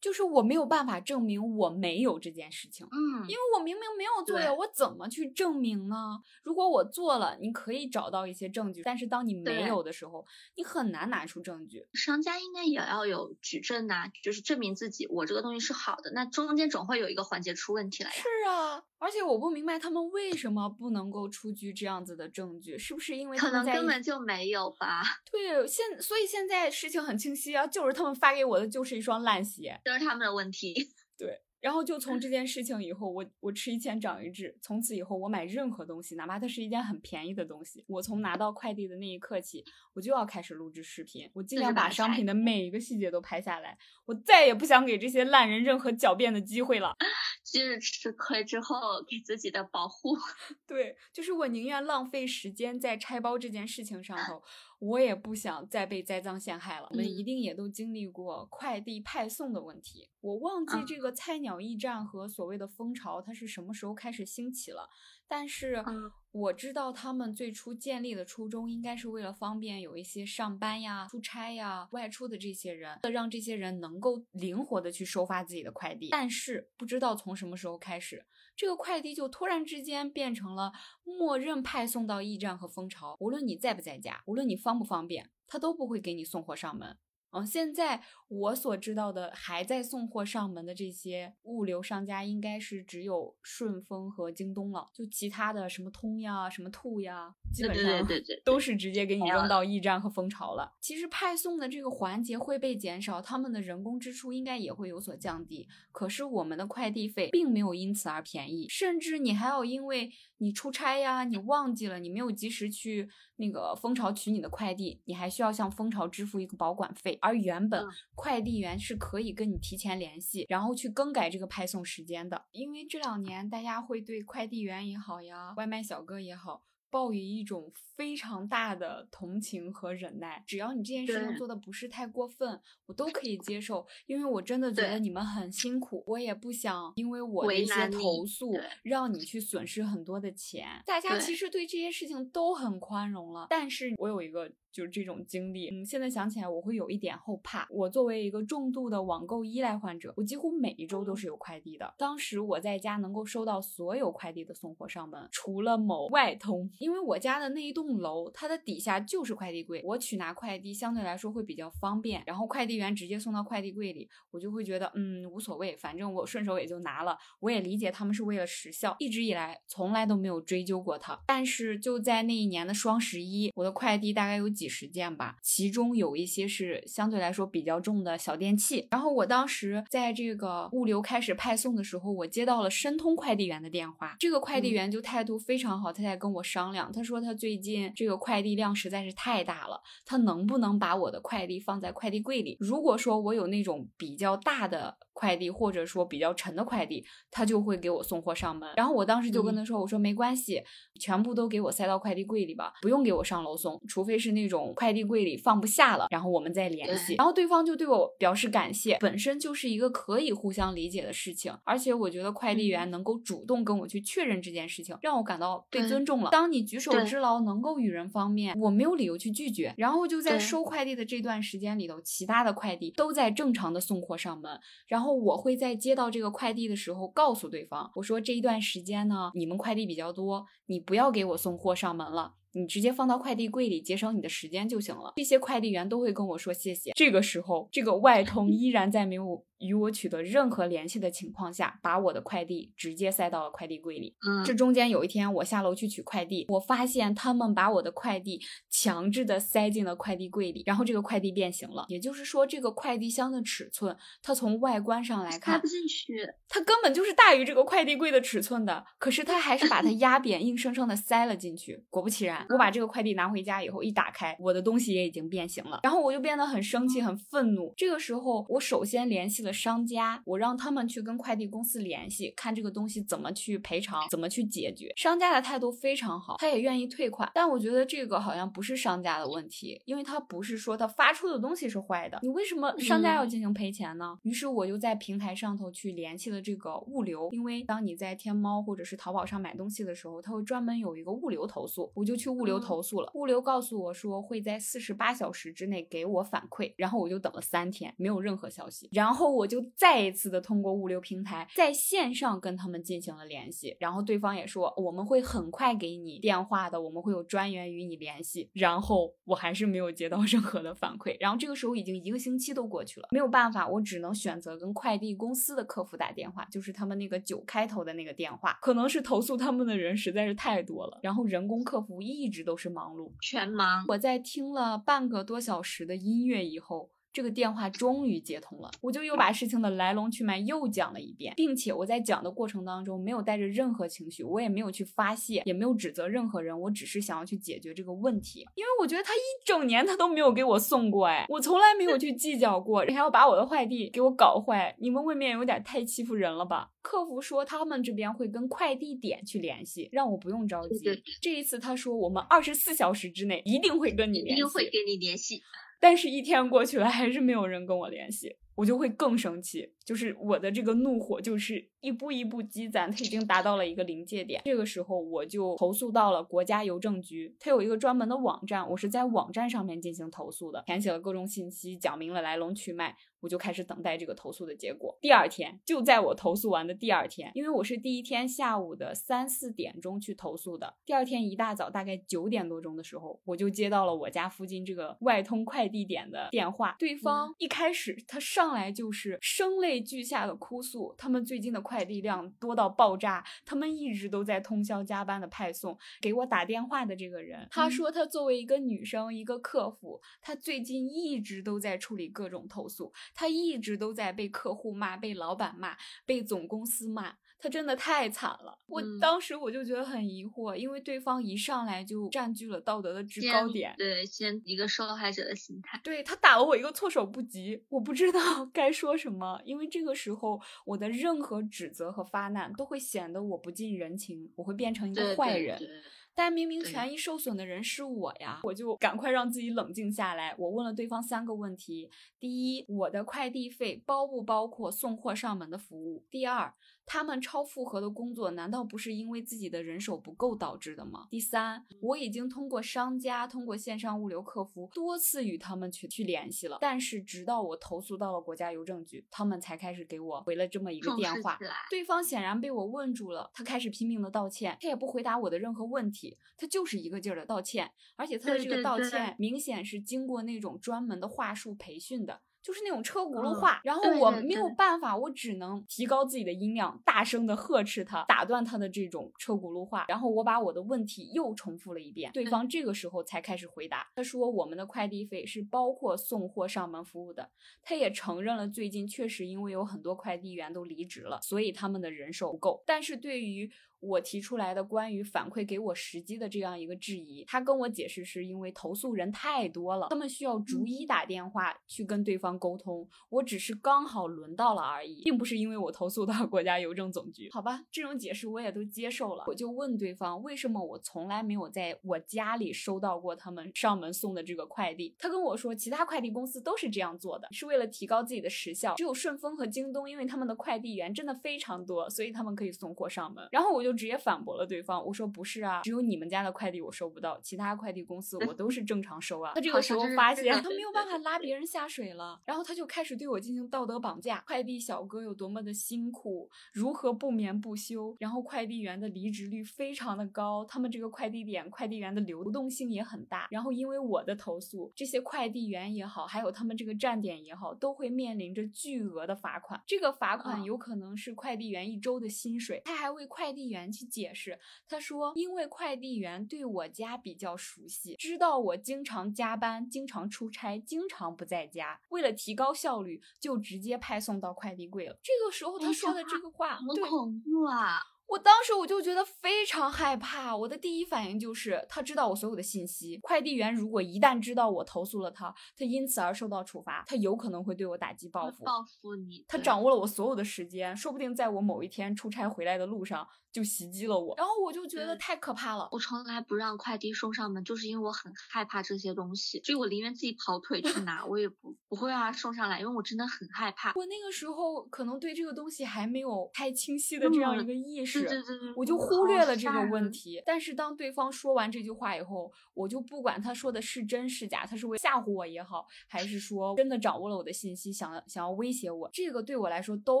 [0.04, 2.86] 就是我没有办法证明我没有这件事情。
[2.92, 6.20] 嗯因为我明明没有做呀，我怎么去证明呢？
[6.42, 11.86] 如果我做了，你可以找到一些证据，但是当你没有的时候，你很难拿出证据。
[11.94, 18.14] 商家应该也要有举证呐、就是证明自己我这个东西是好的，那中间总会有一个环节出问题了呀。
[18.14, 25.02] 是啊，而且我不明白他们为什么不能够出具这样子的证据，是不是因为他可能根本就没有吧，
[25.32, 29.80] 对现，所以现在事情很清晰啊，就是他们发给我的就是一双烂鞋。
[29.84, 30.74] 这是他们的问题。
[31.16, 39.64] 对，然后就从这件事情以后，我我吃一堑长一智，从此以后我买任何东西，哪怕它是一件很便宜的东西，我从拿到快递的那一刻起，
[39.94, 46.96] 我就要开始录制视频，我尽量把商品的每一个细节都拍下来，我再也不想给这些烂人任何狡辩的机会了。
[47.44, 50.16] 就是吃亏之后给自己的保护。
[50.66, 54.42] 对，就是我宁愿浪费时间在拆包这件事情上头，
[54.84, 56.88] 我也不想再被栽赃陷害了。
[56.90, 60.10] 我们一嗯定也都经历过快递派送的问题。
[60.20, 64.88] 我忘记嗯这个菜鸟驿站和所谓的蜂巢它是什么时候开始兴起了，
[65.26, 76.08] 但是嗯我知道他们最初建立的初衷应该是为了方便有一些上班呀、出差呀、外出的这些人，让这些人能够灵活的去收发自己的快递。
[76.10, 78.24] 但是不知道从什么时候开始，
[78.56, 86.96] 这个快递就突然之间变成了默认派送到驿站和蜂巢，无论你在不在家，无论你方不方便，他都不会给你送货上门。
[87.30, 88.00] 嗯，现在
[88.38, 98.06] 我所知道的还在送货上门的这些物流商家，应该是只有顺丰和京东了，就其他的什么通呀、什么兔呀，基本上
[98.44, 100.72] 都是直接给你扔到驿站和蜂巢了。
[100.80, 105.68] 其实派送的这个环节会被减少，他们的人工支出应该也会有所降低。
[105.92, 117.16] 可是我们的快递费并没有因此而便宜，甚至你还要因为你出差呀，你忘记了，你没有及时去那个蜂巢取你的快递，你还需要向蜂巢支付一个保管费。
[117.20, 117.88] 而原本嗯
[118.24, 122.46] 快递员是可以跟你提前联系，然后去更改这个派送时间的。
[122.52, 126.62] 因为这两年大家会对快递员也好呀，外卖小哥也好。
[126.88, 140.80] 抱以一种非常大的同情和忍耐，只要你这件事情做的不是太过分，我都可以接受，因为我真的觉得你们很辛苦，我也不想因为我的一些投诉对让你去损失很多的钱。
[140.86, 147.64] 大家其实对这些事情都很宽容了，但是我有一个就是这种经历，嗯，现在想起来我会有一点后怕。
[147.70, 151.94] 我作为一个重度的网购依赖患者，我几乎每一周都是有快递的。
[151.96, 162.24] 当时我在家能够收到所有快递的送货上门，除了某外通，因为我家的那一栋楼它的底下就是快递柜，我取拿快递相对来说会比较方便。
[162.26, 167.16] 然后快递员直接送到快递柜里，我就会觉得嗯无所谓，反正我顺手也就拿了。
[167.38, 171.20] 我也理解他们是为了时效，一直以来从来都没有追究过他。
[171.26, 178.86] 但是就在那一年的双十一，我的快递大概有几十件吧，其中有一些是相对来说比较重的小电器。
[178.90, 192.56] 然后我当时在这个物流开始派送的时候，我接到了申通快递员的电话，这个快递嗯员就态度非常好，他在跟我商量，他说他最近这个快递量实在是太大了，他能不能把我的快递放在快递柜里？
[192.60, 198.68] 如果说我有那种比较大的快递，或者说比较沉的快递，他就会给我送货上门。
[198.76, 200.62] 然后我当时就跟他说：“我说没关系，
[201.00, 216.30] 全部都给我塞到快递柜里吧，不用给我上楼送，除非是那种快递柜里放不下了，然后我们再联系。”然后对方就对我表示感谢，本身就是一个可以互相理解的事情，而且我觉得快递员能够主动跟我去确认这件事情，让我感到被尊重了。
[216.30, 219.74] 当你举手之劳，能够与人方面，我没有理由去拒绝。
[219.76, 232.34] 然后就在收快递的这段时间里头，其他的快递都在正常的送货上门，然后我会在接到这个快递的时候告诉对方，我说这一段时间呢，你们快递比较多，你不要给我送货上门了。
[232.56, 235.12] 你直接放到快递柜里，节省你的时间就行了。
[235.16, 236.92] 这些快递员都会跟我说谢谢。
[236.94, 244.14] 这个时候，这个外通依然在没有与我取得任何联系的情况下，把我的快递直接塞到了快递柜里。
[244.26, 248.40] 嗯，这中间有一天我下楼去取快递，我发现他们把我的快递
[248.70, 251.86] 强制的塞进了快递柜里，然后这个快递变形了。
[251.88, 256.28] 也就是说，这个快递箱的尺寸，它从外观上来塞看不，进去。
[256.48, 258.84] 它根本就是大于这个快递柜的尺寸的。
[258.98, 261.84] 可是他还是把它 压扁，硬生生的塞了进去。
[261.90, 265.80] 果不其然，我把这个快递拿回家以后，一打开，我的东西也已经变形了。
[265.82, 267.72] 然后我就变得很生气、很愤怒。
[267.76, 274.92] 这个时候，我首先联系了商家，我让他们去跟快递公司联系，看这个东西怎么去赔偿，怎么去解决。
[274.96, 277.30] 商家的态度非常好，他也愿意退款。
[277.34, 284.18] 但我觉得这个好像不是商家的问题，因为他不是说他发出的东西是坏的，你为什么商家要进行赔钱呢？
[284.22, 293.10] 于是我就在平台上头去联系了这个物流，因为当你在天猫或者是淘宝上买东西的时候，他会专门有一个物流投诉，我就去物流嗯投诉了。
[293.14, 298.88] 物流告诉我说会在四十八小时之内给我反馈，然后我就等了三天，没有任何消息。
[298.92, 308.50] 然后我就再一次的通过物流平台在线上跟他们进行了联系，然后对方也说我们会很快给你电话的，我们会有专员与你联系。
[308.52, 323.84] 然后我还是没有接到任何的反馈，然后这个时候已经一个星期都过去了，没有办法，我只能选择跟快递公司的客服打电话，就是他们那个九开头的那个电话，可能是投诉他们的人实在是太多了，然后人工客服一直都是忙碌，全忙。
[323.88, 346.72] 我在听了半个多小时的音乐以后，这个电话终于接通了，我就又把事情的来龙去脉又讲了一遍，并且我在讲的过程当中没有带着任何情绪，我也没有去发泄，也没有指责任何人，我只是想要去解决这个问题，因为我觉得他一整年他都没有给我送过，哎，我从来没有去计较过，你还要把我的快递给我搞坏，你们未免有点太欺负人了吧？
[346.82, 351.00] 客服说他们这边会跟快递点去联系，让我不用着急。
[351.22, 355.40] 这一次他说我们二十四小时之内一定会跟你一联系，定会跟你联系。
[355.80, 359.72] 但是，一天过去了，还是没有人跟我联系，我就会更生气。
[359.84, 364.40] 就是我的这个怒火，就是一步一步积攒，它已经达到了一个临界点。
[364.46, 374.96] 这个时候，我就投诉到了国家邮政局，它有一个专门的网站，我是在网站上面进行投诉的，填写了各种信息，讲明了来龙去脉，我就开始等待这个投诉的结果。
[375.02, 395.78] 第二天，就在我投诉完的第二天，因为我是第一天下午的三四点钟去投诉的，第二天一大早大概九点多钟的时候，我就接到了我家附近这个外通快递点的电话，对方一开始他上来就是声泪俱下的哭诉，他们最近的快递量多到爆炸，他们一直都在通宵加班的派送。
[396.00, 407.14] 给我打电话的这个人，他嗯说他作为一个女生，一个客服，他最近一直都在处理各种投诉，他一直都在被客户骂、被老板骂、被总公司骂。
[407.44, 415.78] 他真的太惨了，我嗯当时我就觉得很疑惑，因为对方一上来就占据了道德的制高点，对，先一个受害者的心态。
[415.84, 418.18] 对他打了我一个措手不及，我不知道
[418.50, 425.58] 该说什么，因为这个时候我的任何指责和发难都会显得我不近人情，我会变成一个坏人。
[425.58, 425.82] 对对
[426.16, 430.32] 但明明权益受损的人是我呀，我就赶快让自己冷静下来。
[430.38, 431.90] 我问了对方三个问题：
[432.20, 436.04] 第一，我的快递费包不包括送货上门的服务？
[436.12, 436.54] 第二，
[436.86, 441.08] 他们超负荷的工作难道不是因为自己的人手不够导致的吗？
[441.10, 451.38] 第三，我已经通过商家、通过线上物流客服多次与他们去去联系了，但是直到我投诉到了国家邮政局，他们才开始给我回了这么一个电话。
[451.70, 462.20] 对方显然被我问住了，他开始拼命的道歉，他也不回答我的任何问题，他就是一个劲儿的道歉，而且他的这个道歉明显是经过那种专门的话术培训的。
[462.44, 477.30] 就是那种车轱辘嗯话，然后我没有办法，我只能提高自己的音量，大声的呵斥他，打断他的这种车轱辘话，然后我把我的问题又重复了一遍，对方这个时候才开始回答，他说我们的快递费是包括送货上门服务的，
[477.62, 483.50] 他也承认了最近确实因为有很多快递员都离职了，所以他们的人手不够，但是对于
[483.84, 497.28] 我提出来的关于反馈给我时机的这样一个质疑，他跟我解释是因为投诉人太多了，他们需要逐一打电话去跟对方沟通，我只是刚好轮到了而已，并不是因为我投诉到 国家邮政总局。
[497.30, 499.24] 好吧，这种解释我也都接受了。
[499.26, 504.94] 我就问对方，为什么我从来没有在我家里收到过他们上门送的这个快递？
[504.98, 508.74] 他跟我说，其他快递公司都是这样做的，是为了提高自己的时效。
[508.76, 513.28] 只有顺丰和京东，因为他们的快递员真的非常多，所以他们可以送货上门。
[513.32, 519.32] 然后我就直接反驳了对方，我说不是啊，只有你们家的快递我收不到，其他快递公司我 都是正常收啊。
[519.34, 524.22] 他这个时候发现他没有办法拉别人下水了，然后他就开始对我进行道德绑架。
[524.26, 533.28] 快递小哥有多么的辛苦，如何不眠不休，然后快递员的离职率非常的高，他们这个快递点快递员的流动性也很大。
[533.30, 539.60] 然后因为我的投诉，这些快递员也好，还有他们这个站点也好，都会面临着巨额的罚款。
[539.66, 542.62] 这个罚款有可能是快递员一周的薪水。
[542.64, 544.38] 他还为快递员去解释，
[544.68, 554.98] 他说因为快递员对我家比较熟悉，知道我经常加班、经常出差、经常不在家，为了提高效率，就直接派送到快递柜了。
[555.02, 557.80] 这个时候他说的这个话，好恐怖啊！
[558.06, 562.98] 我当时我就觉得非常害怕，我的第一反应就是他知道我所有的信息。
[562.98, 568.44] 快递员如果一旦知道我投诉了他，他因此而受到处罚，他有可能会对我打击报复。
[568.44, 573.08] 报复你，他掌握了我所有的时间，说不定在我某一天出差回来的路上。
[573.34, 575.68] 就袭击了我，然后我就觉得太可怕了。
[575.72, 583.72] 我从来不让快递送上门，就是因为我很害怕这些东西，所以我宁愿自己跑腿去 拿，我也不不会让他送上来，因为我真的很害怕。
[583.74, 590.22] 我那个时候可能对这个东西还没有太清晰的这样一个意识，对对对，我就忽略了这个问题。
[590.24, 600.00] 但是当对方说完这句话以后，我就不管他说的是真是假，他是为吓唬我也好，还是说真的掌握了我的信息，想想要威胁我，这个对我来说都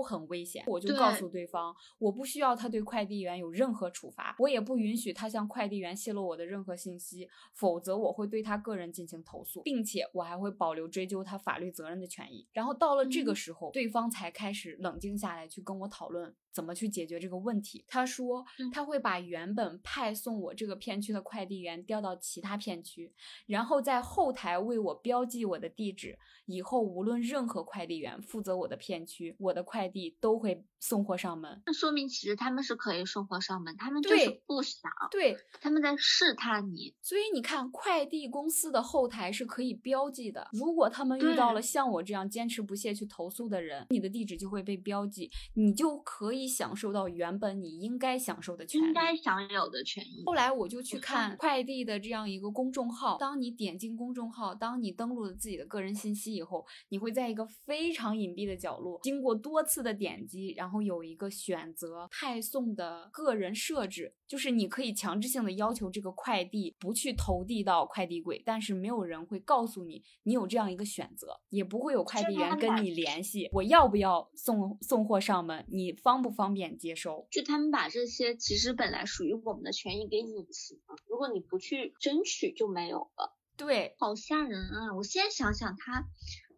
[0.00, 0.62] 很危险。
[0.68, 4.04] 我就告诉对方，我不需要他对快递员有任何处。
[4.04, 12.46] 处罚我也不允许他向快递员泄露我的任何信息，否则我会对他个人进行投诉，并且我还会保留追究他法律责任的权益。
[12.52, 16.34] 然后到了这个时候，对方才开始冷静下来，去跟我讨论。
[16.54, 17.84] 怎么去解决这个问题？
[17.88, 23.12] 他说他会把原本派送我这个片区的快递员调到其他片区，
[23.46, 26.16] 然后在后台为我标记我的地址。
[26.46, 31.62] 以后无论任何快递员负责我的片区，我的快递都会送货上门。
[31.64, 34.92] 那说明其实他们是可以送货上门，他们就是不想。
[35.10, 36.94] 对，他们在试探你。
[37.00, 40.46] 所以你看，快递公司的后台是可以标记的。
[40.52, 46.43] 如果他们遇到了像我这样坚持不懈去投诉的人，你的地址就会被标记，你就可以。
[46.46, 50.22] 享受到原本你应该享受的权利，应该享有的权益。
[50.26, 76.44] 后来我就去看快递的这样一个公众号，当你点进公众号，当你登录了自己的个人信息以后，你会在一个非常隐蔽的角落，经过多次的点击，然后有一个选择派送的个人设置，就是你可以强制性的要求这个快递不去投递到快递柜，但是没有人会告诉你你有这样一个选择，也不会有快递员跟你联系，我要不要送送货上门，你方不方？
[76.44, 80.96] 方便接收，就他们把这些其实本来属于我们的权益给隐形了。
[81.06, 83.34] 如果你不去争取，就没有了。
[83.56, 84.94] 对，好吓人啊！
[84.94, 86.04] 我现在想想，他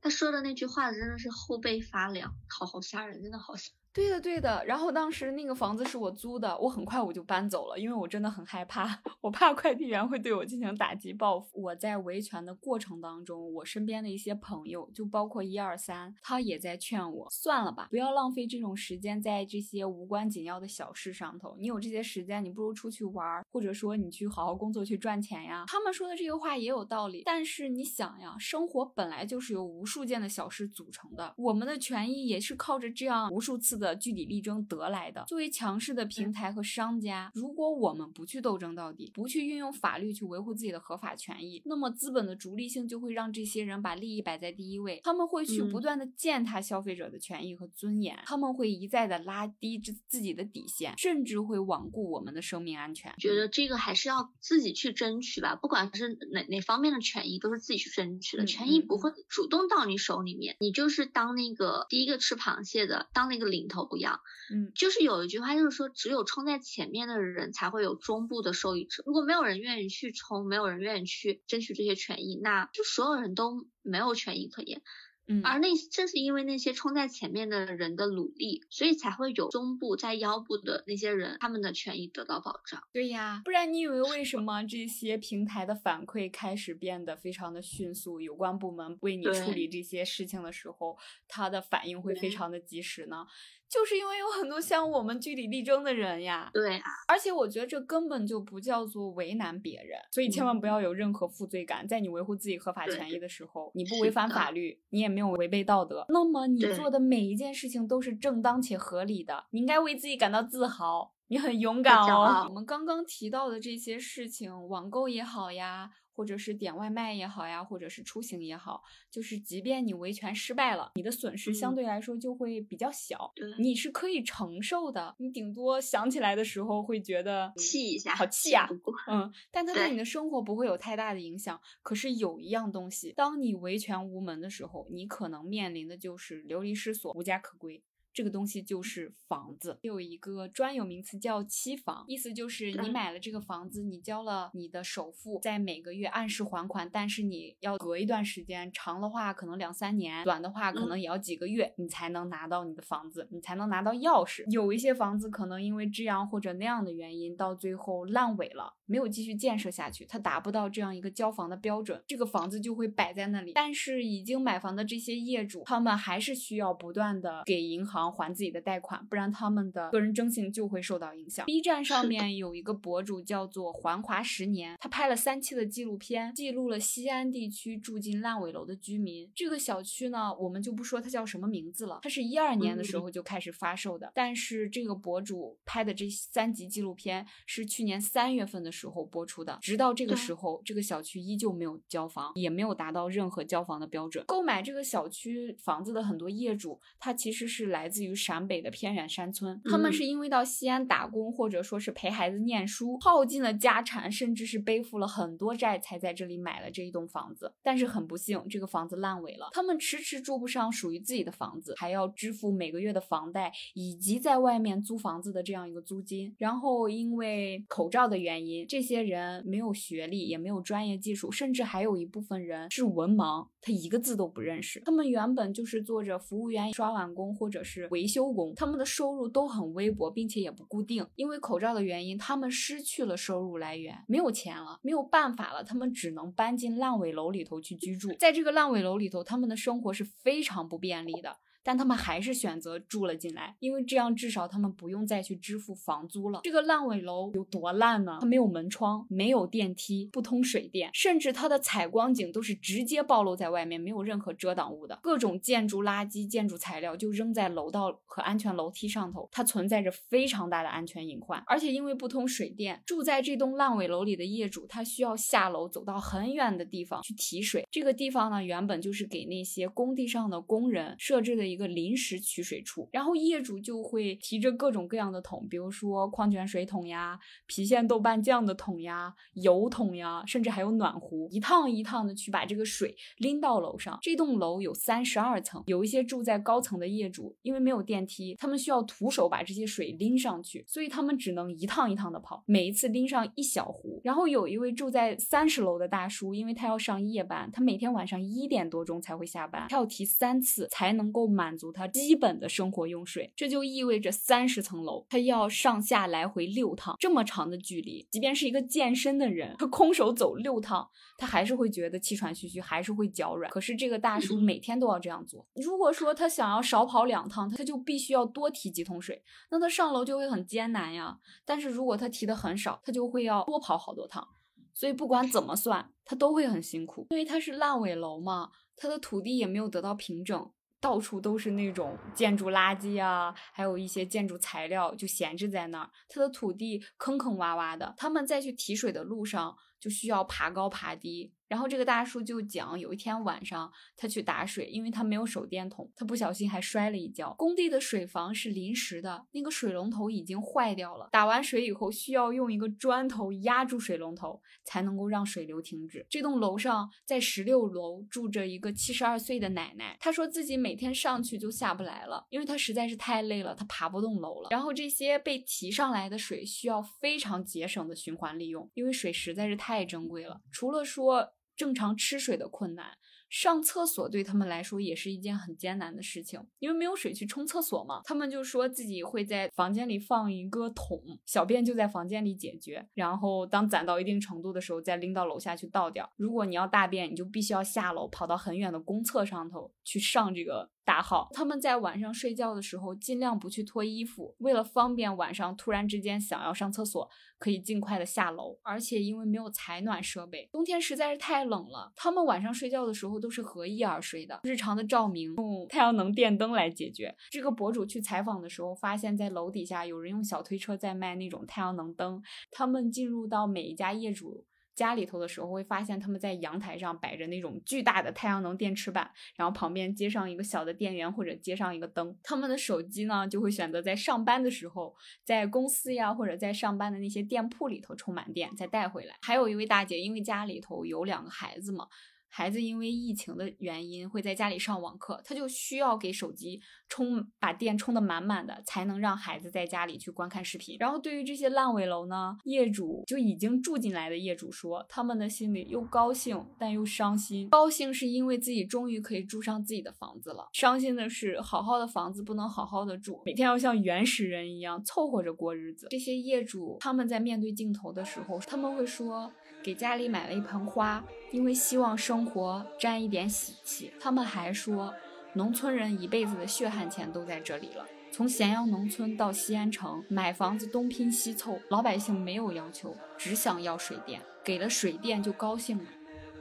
[0.01, 3.71] 他说的那句话真的是后背发凉，好好吓人，真的好吓。
[3.97, 4.63] 对的，对的。
[4.67, 11.63] 然后当时那个房子是我租的，我很快我就搬走了，因为我真的很害怕，我怕快递员会对我进行打击报复。
[11.63, 21.57] 我在维权的过程当中，我身边的一些朋友，就包括一二三，他也在劝我，算了吧，不要浪费这种时间在这些无关紧要的小事上头。
[21.59, 25.65] 你有这些时间，你不如出去玩，或者说你去好好工作去赚钱呀。
[25.67, 33.86] 他们说的这个话也有道理，但是你想呀，生活本来就是由无数件的小事组成的，我们的权益也是靠着这样无数次的。
[33.87, 35.25] 的据理力争得来的。
[35.29, 45.01] 作为强势的平台和商家，如果我们不去斗争到底，不去运用法律去维护自己的合法权益，那么资本的逐利性就会让这些人把利益摆在第一位。
[45.05, 53.15] 他们会去不断的践踏消费者的权益和尊严，他们会一再的拉低自自己的底线，甚至会罔顾我们的生命安全。
[53.19, 58.45] 觉得这个还是要自己去争取吧，不管是哪哪方面的权益，都是自己去争取的。
[58.45, 63.76] 权益不会主动到你手里面，你就是当那个第一个吃螃蟹的，当那个领头。
[63.85, 64.21] 头样，
[64.51, 69.03] 嗯，就是有一句话，就是说，只有冲在前面的人才会有中部的受益者。
[69.07, 74.83] 如果没有人愿意去冲，没有人愿意去争取这些权益，那就所有人都没有权益可言。
[75.29, 82.81] 嗯，而那正是因为那些冲在前面的人的努力，所以才会有中部在腰部的那些人，他们的权益得到保障。
[82.93, 88.21] 对呀，不然你以为为什么这些平台的反馈开始变得非常的迅速？
[88.21, 90.97] 有关部门为你处理这些事情的时候，
[91.27, 93.27] 他的反应会非常的及时呢？
[93.69, 101.87] 就是因为有很多像我们据理力争的人呀，对啊，而且我觉得这根本就不叫做为难别人，所以千万不要有任何负罪感。
[101.87, 112.47] 在你维护自己合法权益的时候，你不违反法律，你也没有违背道德，那么你做的每一件事情都是正当且合理的，你应该为自己感到自豪，你很勇敢哦。
[112.49, 115.91] 我们刚刚提到的这些事情，网购也好呀。
[116.17, 125.15] 或者是点外卖也好呀，或者是出行也好，就是即便你维权失败了，你的损失相对来说就会比较小，你是可以承受的。
[125.19, 128.67] 你顶多想起来的时候会觉得气一下，好气啊，
[129.09, 131.61] 嗯，但它对你的生活不会有太大的影响。
[131.83, 137.83] 可是有一样东西，当你维权无门的时候，你可能面临的就是流离失所、无家可归。
[138.17, 154.51] 这个东西就是房子，有一个专有名词叫期房，意思就是你买了这个房子，你交了你的首付，在每个月按时还款，但是你要隔一段时间，长的话可能两三年，短的话可能也要几个月，你才能拿到你的房子，你才能拿到钥匙。
[154.51, 163.53] 有一些房子可能因为这样或者那样的原因，到最后烂尾了，没有继续建设下去，它达不到这样一个交房的标准，这个房子就会摆在那里。
[163.53, 168.06] 但是已经买房的这些业主，他们还是需要不断的给银行。
[168.11, 171.47] 还自己的贷款，不然他们的个人征信就会受到影响。
[171.47, 179.31] B 站上面有一个博主叫做环华十年，他拍了三期的纪录片，记录了西安地区住进烂尾楼的居民。
[179.35, 184.13] 这个小区呢，我们就不说它叫什么名字了，它是一二年的时候就开始发售的。
[184.15, 194.25] 但是这个博主拍的这三集纪录片是去年三月份的时候播出的，直到这个时候，这个小区依旧没有交房，也没有达到任何交房的标准。
[194.27, 197.96] 购买这个小区房子的很多业主，他其实是来自。
[198.05, 207.53] 于陕北的偏远山村，他们是因为到西安打工，或者说是陪孩子念书，耗尽了家产，甚至是背负了很多债，才在这里买了这一栋房子。
[207.63, 216.35] 但是很不幸，这个房子烂尾了，他们迟迟住不上属于自己的房子，还要支付每个月的房贷，以及在外面租房子的这样一个租金。
[216.39, 224.81] 然后因为口罩的原因，这些人没有学历，也没有专业技术，甚至还有一部分人是文盲，他一个字都不认识。
[224.85, 227.86] 他们原本就是做着服务员、刷碗工，或者是。
[227.91, 231.07] 维修工，他们的收入都很微薄，并且也不固定。
[231.15, 238.13] 因为口罩的原因，他们失去了收入来源，没有钱了，没有办法了，他们只能搬进烂尾楼里头去居住。
[238.19, 241.37] 在这个烂尾楼里头，他们的生活是非常不便利的。
[241.67, 246.39] 但他们还是选择住了进来，因为这样至少他们不用再去支付房租了。
[246.45, 248.19] 这个烂尾楼有多烂呢？
[248.21, 254.97] 它没有门窗，没有电梯，不通水电，甚至它的采光井都是直接暴露在外面，没有任何遮挡物的。
[255.03, 261.43] 各种建筑垃圾、建筑材料就扔在楼道和安全楼梯上头，它存在着非常大的安全隐患。
[261.49, 267.67] 而且因为不通水电，住在这栋烂尾楼里的业主，他需要下楼走到很远的地方去提水。
[267.73, 271.56] 这个地方呢，原本就是给那些工地上的工人设置的一。
[271.57, 283.99] 一个临时取水处，然后业主就会提着各种各样的桶，比如说矿泉水桶呀、郫县豆瓣酱的桶呀、油桶呀，甚至还有暖壶，一趟一趟的去把这个水拎到楼上。
[284.03, 294.03] 这栋楼有三十二层，有一些住在高层的业主，因为没有电梯，他们需要徒手把这些水拎上去，所以他们只能一趟一趟的跑，每一次拎上一小壶。
[294.05, 301.46] 然后有一位住在三十楼的大叔，因为他要上夜班，他每天晚上一点多钟才会下班，他要提三次才能够满。
[301.47, 313.49] 满足他基本的生活用水，这就意味着三十层楼，他要上下来回六趟，这么长的距离，即便是一个健身的人，他空手走六趟，他还是会觉得气喘吁吁，还是会脚软。
[313.53, 315.47] 可是这个大叔每天都要这样做。
[315.55, 319.23] 如果说他想要少跑两趟，他就必须要多提几桶水，
[319.53, 321.17] 那他上楼就会很艰难呀。
[321.45, 324.27] 但是如果他提的很少，他就会要多跑好多趟。
[324.75, 330.51] 所以不管怎么算，他都会很辛苦，因为他是烂尾楼嘛，他的土地也没有得到平整。
[330.81, 341.33] 到处都是那种建筑垃圾啊，还有一些建筑材料就闲置在那儿，它的土地坑坑洼洼的，他们在去提水的路上就需要爬高爬低。
[341.49, 347.33] 然后这个大叔就讲，有一天晚上他去打水，因为他没有手电筒，他不小心还摔了一跤。
[347.39, 351.09] 工地的水房是临时的，那个水龙头已经坏掉了。
[351.13, 356.05] 打完水以后，需要用一个砖头压住水龙头，才能够让水流停止。
[356.11, 364.49] 这栋楼上在十六楼住着一个七十二岁的奶奶，她说自己每天上去就下不来了，因为她实在是太累了，她爬不动楼了。
[364.51, 370.41] 然后这些被提上来的水需要非常节省的循环利用，因为水实在是太珍贵了。
[370.51, 371.25] 除了说。
[371.57, 372.99] 正常吃水的困难，
[373.29, 378.01] 上厕所对他们来说也是一件很艰难的事情，因为没有水去冲厕所嘛。
[378.05, 386.09] 他们就说自己会在房间里放一个桶，小便就在房间里解决，然后当攒到一定程度的时候再拎到楼下去倒掉。
[386.17, 390.71] 如果你要大便，你就必须要下楼跑到很远的公厕上头去上这个。
[390.87, 397.11] 大号，他们在晚上睡觉的时候尽量不去脱衣服，为了方便晚上突然之间想要上厕所，
[397.41, 398.57] 可以尽快的下楼。
[398.63, 404.41] 而且因为没有采暖设备，冬天实在是太冷了，他们晚上睡觉的时候都是合衣而睡的。
[404.45, 407.15] 日常的照明用太阳能电灯来解决。
[407.31, 412.23] 这个博主去采访的时候，发现在楼底下有人用小推车在卖那种太阳能灯。
[412.51, 414.45] 他们进入到每一家业主。
[414.75, 422.15] 家里头的时候，会发现他们在阳台上摆着那种巨大的太阳能电池板，然后旁边接上一个小的电源或者接上一个灯。
[422.23, 424.95] 他们的手机呢，就会选择在上班的时候，
[425.25, 429.17] 在公司呀或者在上班的那些店铺里头充满电，再带回来。
[429.23, 431.87] 还有一位大姐，因为家里头有两个孩子嘛。
[432.29, 440.77] 孩子因为疫情的原因会在家里上网课，他就需要给手机充把电充的满满的，才能让孩子在家里去观看视频。
[440.79, 447.49] 然后对于这些烂尾楼呢，业主就已经住进来的业主说，他们的心里又高兴但又伤心。
[447.49, 455.87] 高兴是因为自己终于可以住上自己的房子了，伤心的是好好的房子不能好好的住，每天要像原始人一样凑合着过日子。
[455.91, 459.33] 这些业主他们在面对镜头的时候，他们会说。
[459.67, 461.03] 给家里买了一盆花，
[461.33, 463.93] 因为希望生活沾一点喜气。
[463.99, 464.95] 他们还说，
[465.33, 467.85] 农村人一辈子的血汗钱都在这里了。
[468.13, 475.85] 从咸阳农村到西安城买房子，东拼西凑，老百姓没有要求，只想要水电，给了水电就高兴了。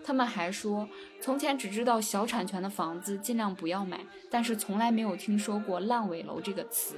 [0.03, 0.87] 他们还说，
[1.19, 6.97] 从前只知道小产权的房子尽量不要买，但是从来没有听说过烂尾楼这个词。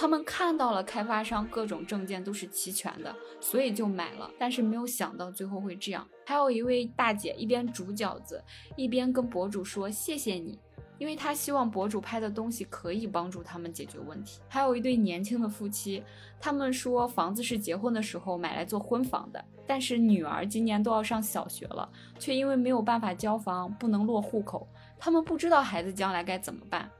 [0.00, 6.08] 他们看到了开发商各种证件都是齐全的，所以就买了，但是没有想到最后会这样。
[6.24, 8.42] 还有一位大姐一边煮饺子，
[8.76, 10.58] 一边跟博主说谢谢你，
[10.96, 14.40] 因为她希望博主拍的东西可以帮助他们解决问题。
[14.48, 16.02] 还有一对年轻的夫妻，
[16.40, 21.86] 他们说房子是结婚的时候买来做婚房的，但是女儿今年都要上小学了，
[22.18, 24.66] 却因为没有办法交房，不能落户口，
[24.98, 26.90] 他们不知道孩子将来该怎么办。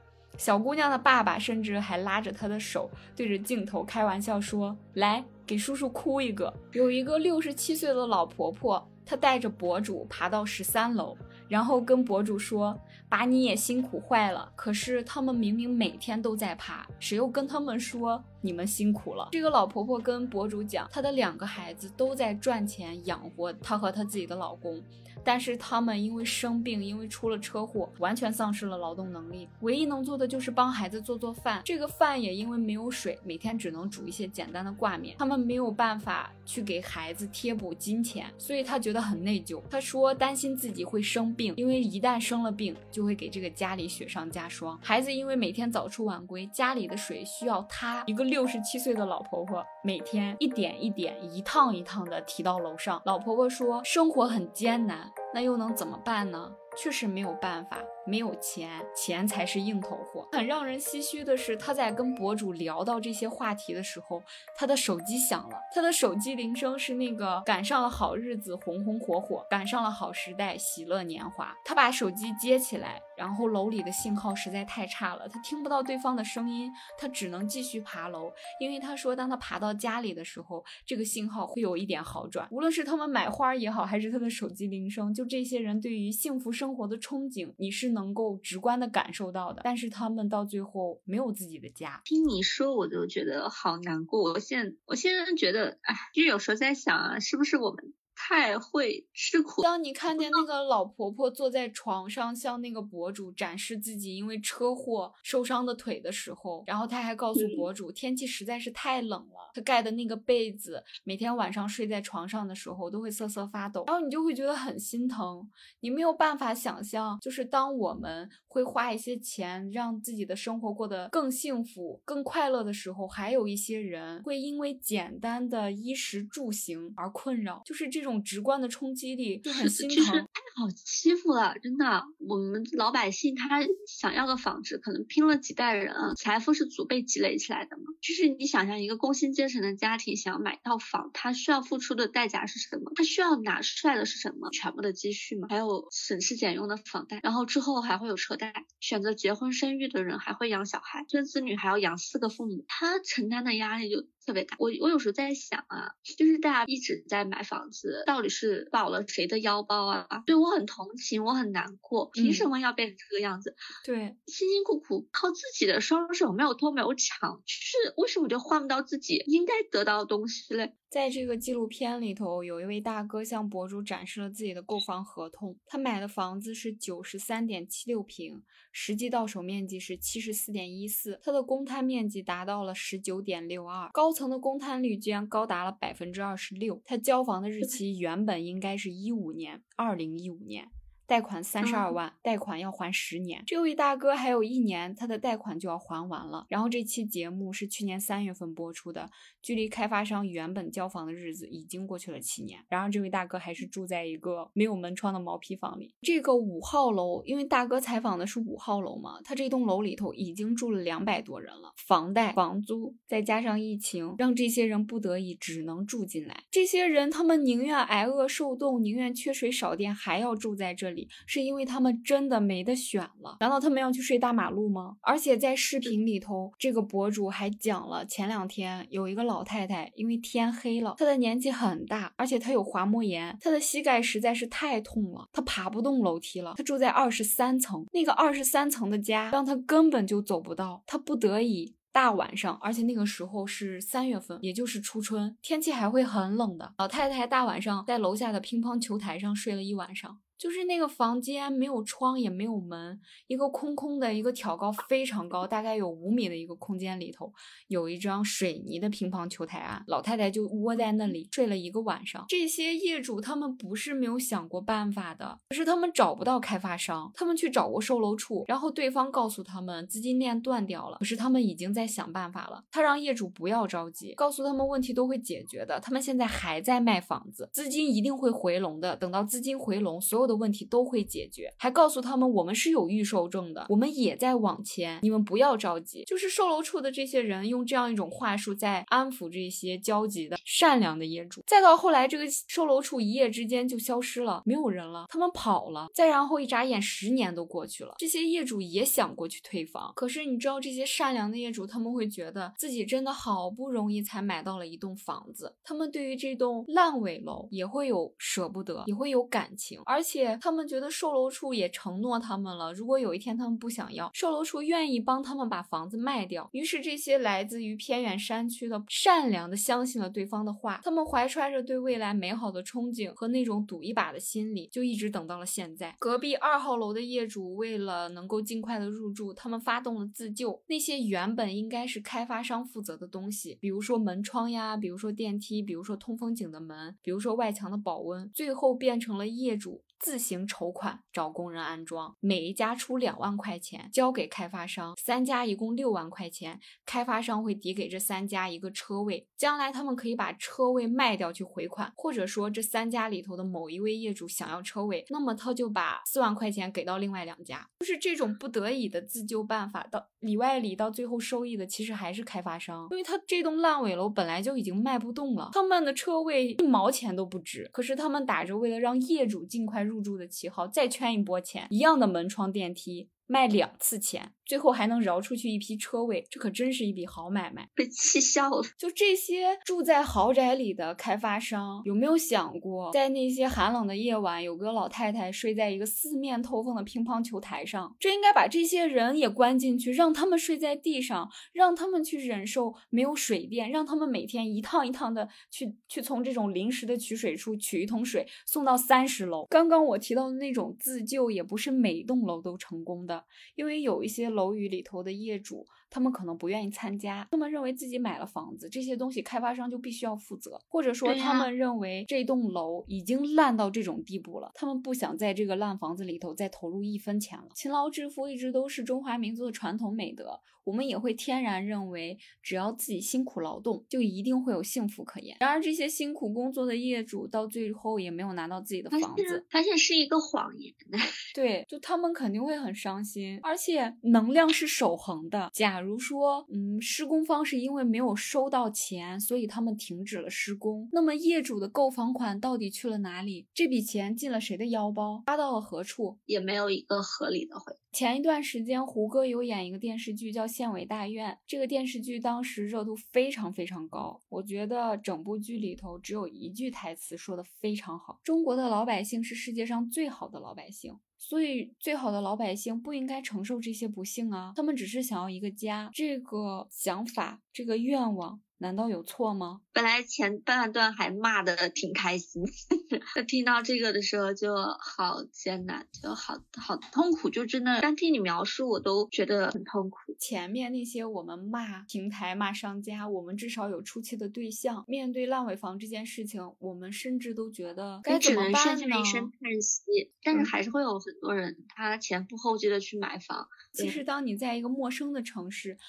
[0.41, 11.15] 小姑娘的爸爸甚至还拉着她的手，对着镜头开玩笑说：“来，给叔叔哭一个。”有一个六十七岁的老婆婆，她带着博主爬到十三楼，
[11.47, 12.75] 然后跟博主说
[13.07, 19.29] ：“把你也辛苦坏了。”可是他们明明每天都在爬，谁又跟他们说你们辛苦了？
[19.31, 24.81] 这个老婆婆跟博主讲，她的两个孩子都在赚钱养活她和她自己的老公。
[25.23, 29.47] 但是他们因为生病，因为出了车祸，完全丧失了劳动能力。
[29.61, 31.61] 唯一能做的就是帮孩子做做饭。
[31.63, 35.15] 这个饭也因为没有水，每天只能煮一些简单的挂面。
[35.19, 39.61] 他们没有办法去给孩子贴补金钱，所以他觉得很内疚。
[39.69, 44.79] 他说担心自己会生病，因为一旦生了病，就会给这个家里雪上加霜。
[44.81, 53.01] 孩子因为每天早出晚归，家里的水需要他一个六十七岁的老婆婆每天一点一点、一趟一趟的提到楼上。
[53.05, 55.10] 老婆婆说生活很艰难。
[55.33, 56.51] 那又能怎么办呢？
[56.77, 57.77] 确实没有办法。
[58.07, 60.27] 没有钱，钱才是硬头货。
[60.31, 64.23] 很让人唏嘘的是，他在跟博主聊到这些话题的时候，
[64.55, 65.57] 他的手机响了。
[65.75, 71.53] 他的手机铃声是那个赶上了好日子，红红火火；赶上了好时代，喜乐年华。
[71.63, 78.33] 他把手机接起来，然后楼里的信号实在太差了，他听不到对方的声音，他只能继续爬楼。
[78.59, 82.47] 因为他说，当他爬到家里的时候，这个信号会有一点好转。
[82.49, 87.91] 无论是他们买花也好，还是他的手机铃声，就这些人对于幸福生活的憧憬，你是。
[87.91, 92.01] 能够直观的感受到的，但是他们到最后没有自己的家。
[92.05, 94.31] 听你说，我就觉得好难过。
[94.31, 97.93] 我现我现在觉得，哎，就有时候在想啊，是不是我们？
[98.23, 99.63] 太会吃苦。
[99.63, 113.85] 当你看见那个老婆婆坐在床上，向那个博主展示自己因为车祸受伤的腿的时候，然后她还告诉博主，天气实在是太冷了，她盖的那个被子，每天晚上睡在床上的时候都会瑟瑟发抖。
[113.87, 115.49] 然后你就会觉得很心疼，
[115.79, 128.10] 你没有办法想象，就是当我们会花一些钱让自己的生活过得更幸福、更快乐的时候，还有一些人会因为简单的衣食住行而困扰，就是这种。
[128.19, 132.03] 直观的冲击力就很心疼，太好欺负了，真的。
[132.27, 137.83] 我们老百姓他想要个房子，可能拼了几代人，财富是祖辈积累起来的嘛。
[138.01, 142.91] 就是你想象一个工薪阶层的家庭想要买套房，他需要付出的代价是什么？
[142.95, 144.49] 他需要拿出来的是什么？
[144.51, 148.65] 全部的积蓄嘛，还有省吃俭用的房贷，然后之后还会有车贷。
[148.79, 154.05] 选择结婚生育的人还会养小孩，生子女还要养四个父母，他承担的压力就。
[154.25, 160.23] 特别大，我我有时候在想啊，就是大家一直在买房子，到底是保了谁的腰包啊？
[160.25, 163.55] 对我很同情，我很难过，凭什么要变成这个样子？
[163.85, 170.75] 对，辛辛苦苦靠自己的双手，没有偷没有抢，就是为什么就换不到自己应该得到的东西嘞？
[170.89, 175.57] 在这个纪录片里头，有一位大哥向博主展示了自己的购房合同。
[175.65, 178.43] 他买的房子是九十三点七六平，
[178.73, 186.81] 实际到手面积是七十四点一四，他的公摊面积达到了十九点六二，高层的公摊率居然高达了百分之二十六。
[186.85, 190.67] 他交房的日期原本应该是一五年，二零一五年。
[191.11, 193.43] 贷款三十二万，贷款要还十年。
[193.45, 196.45] 这位大哥还有一年，他的贷款就要还完了。
[196.47, 199.09] 然后这期节目是去年三月份播出的，
[199.41, 202.61] 距离开发商原本交房的日子已经过去了七年。
[202.69, 205.93] 然而这位大哥还是住在一个没有门窗的毛坯房里。
[206.01, 216.45] 这个五号楼，因为大哥采访的是五号楼嘛，他这栋楼里头已经住了两百多人了，房贷、房租再加上疫情，让这些人不得已只能住进来。
[216.49, 223.37] 这些人他们宁愿挨饿受冻，宁愿缺水少电，还要住在这里，是因为他们真的没得选了。
[223.39, 224.95] 难道他们要去睡大马路吗？
[225.01, 236.53] 而且在视频里头，这个博主还讲了，前两天有一个老太太，因为天黑了，她的年纪很大，而且她有滑膜炎，她的膝盖实在是太痛了，她爬不动楼梯了。
[236.57, 241.75] 她住在二十三层，那个二十三层的家让她根本就走不到，她不得已。
[241.93, 246.73] 大晚上，而且那个时候是三月份，也就是初春，天气还会很冷的。
[246.77, 250.17] 老太太大晚上在楼下的乒乓球台上睡了一晚上。
[250.41, 257.31] 就是那个房间没有窗也没有门，一个空空的一个挑高非常高，大概有五米的一个空间里头，
[257.67, 262.25] 有一张水泥的乒乓球台啊，老太太就窝在那里睡了一个晚上。
[262.27, 272.63] 这些业主他们不是没有想过办法的，可是他们找不到开发商，他们去找过售楼处，然后对方告诉他们资金链断掉了，可是他们已经在想办法了。
[272.71, 278.95] 他让业主不要着急，告诉他们问题都会解决的，他们现在还在卖房子，资金一定会回笼的。
[278.95, 280.30] 等到资金回笼，所有的。
[280.31, 286.05] 的问题都会解决，还告诉他们我们是有预售证的，我们也在网签，你们不要着急。
[286.05, 291.43] 就是售楼处的这些人用这样一种话术在安抚这些焦急的善良的业主。
[291.45, 295.87] 再到后来，这个售楼处一夜之间就消失了，没有人了，他们跑了。
[295.93, 310.20] 再然后一眨眼，十年都过去了，这些业主也想过去退房，可是你知道这些善良的业主，他们会觉得自己真的好不容易才买到了一栋房子，他们对于这栋烂尾楼也会有舍不得，也会有感情，而且。
[310.41, 316.49] 他们觉得售楼处也承诺他们了，如果有一天他们不想要，售楼处愿意帮他们把房子卖掉。
[316.51, 325.95] 于是这些来自于偏远山区的善良的相信了对方的话，他们怀揣着对未来美好的憧憬和那种赌一把的心理，就一直等到了现在。
[325.99, 330.61] 隔壁二号楼的业主为了能够尽快的入住，他们发动了自救。
[330.67, 339.83] 那些原本应该是开发商负责的东西，比如说门窗呀，比如说电梯，比如说通风井的门，比如说外墙的保温，最后变成了业主。
[339.99, 369.90] 自自行筹款找工人安装，每一家出两万块钱交给开发商，三家一共六万块钱，开发商会抵给这三家一个车位，将来他们可以把车位卖掉去回款，或者说这三家里头的某一位业主想要车位，那么他就把四万块钱给到另外两家，就是这种不得已的自救办法，到里外里到最后收益的其实还是开发商，因为他这栋烂尾楼本来就已经卖不动了，他们的车位一毛钱都不值，可是他们打着为了让业主尽快入。
[369.91, 373.09] 入住的旗号，再圈一波钱，一样的门窗电梯。
[373.31, 377.69] 卖两次钱，最后还能饶出去一批车位，这可真是一笔好买卖。
[377.73, 378.61] 被气笑了。
[378.77, 387.95] 就这些住在豪宅里的开发商，有没有想过，在那些寒冷的夜晚，有个老太太睡在一个四面透风的乒乓球台上？
[387.97, 399.45] 这应该把这些人也关进去，让他们睡在地上，让他们去忍受没有水电，让他们每天一趟一趟的去去从这种临时的取水处取一桶水送到三十楼。
[399.49, 403.20] 刚刚我提到的那种自救，也不是每栋楼都成功的。
[403.55, 405.67] 因为有一些楼宇里头的业主。
[405.93, 417.49] 他们可能不愿意参加，他们认为自己买了房子，这些东西开发商就必须要负责，或者说他们认为这栋楼已经烂到这种地步了，他们不想在这个烂房子里头再投入一分钱了。
[417.53, 425.35] 勤劳致富一直都是中华民族的传统美德，我们也会天然认为，只要自己辛苦劳动，就一定会有幸福可言。
[425.39, 430.71] 然而，这些辛苦工作的业主到最后也没有拿到自己的房子，发现是一个谎言。
[431.33, 435.49] 对，就他们肯定会很伤心，而且能量是守恒的。
[435.51, 440.89] 假假如说，嗯，施工方是因为没有收到钱，所以他们停止了施工。
[440.91, 443.47] 那么业主的购房款到底去了哪里？
[443.53, 445.23] 这笔钱进了谁的腰包？
[445.25, 446.17] 花到了何处？
[446.25, 447.73] 也没有一个合理的回。
[447.93, 454.21] 前一段时间，胡歌有演一个电视剧叫《县委大院》，这个电视剧当时热度非常非常高。
[454.29, 460.99] 我觉得整部剧里头只有一句台词说的非常好：中国的老百姓是世界上最好的老百姓。
[461.17, 464.53] 所以，最好的老百姓不应该承受这些不幸啊！
[464.55, 468.41] 他们只是想要一个家，这个想法，这个愿望。
[468.61, 469.61] 难道有错吗？
[469.73, 472.43] 本来前半段还骂的挺开心，
[473.27, 479.97] 听到这个的时候就好艰难，就好好痛苦，就真的单听你描述我都觉得很痛苦。
[480.19, 484.85] 前面那些我们骂平台、骂商家，我们至少有出气的对象。
[484.87, 488.99] 面对烂尾房这件事情，我们甚至都觉得该怎么办呢？
[488.99, 490.11] 一声叹息。
[490.23, 493.47] 但是还是会有很多人他前赴后继的去买房。
[493.73, 495.73] 其实当你在一个陌生的城市。
[495.73, 495.79] 嗯，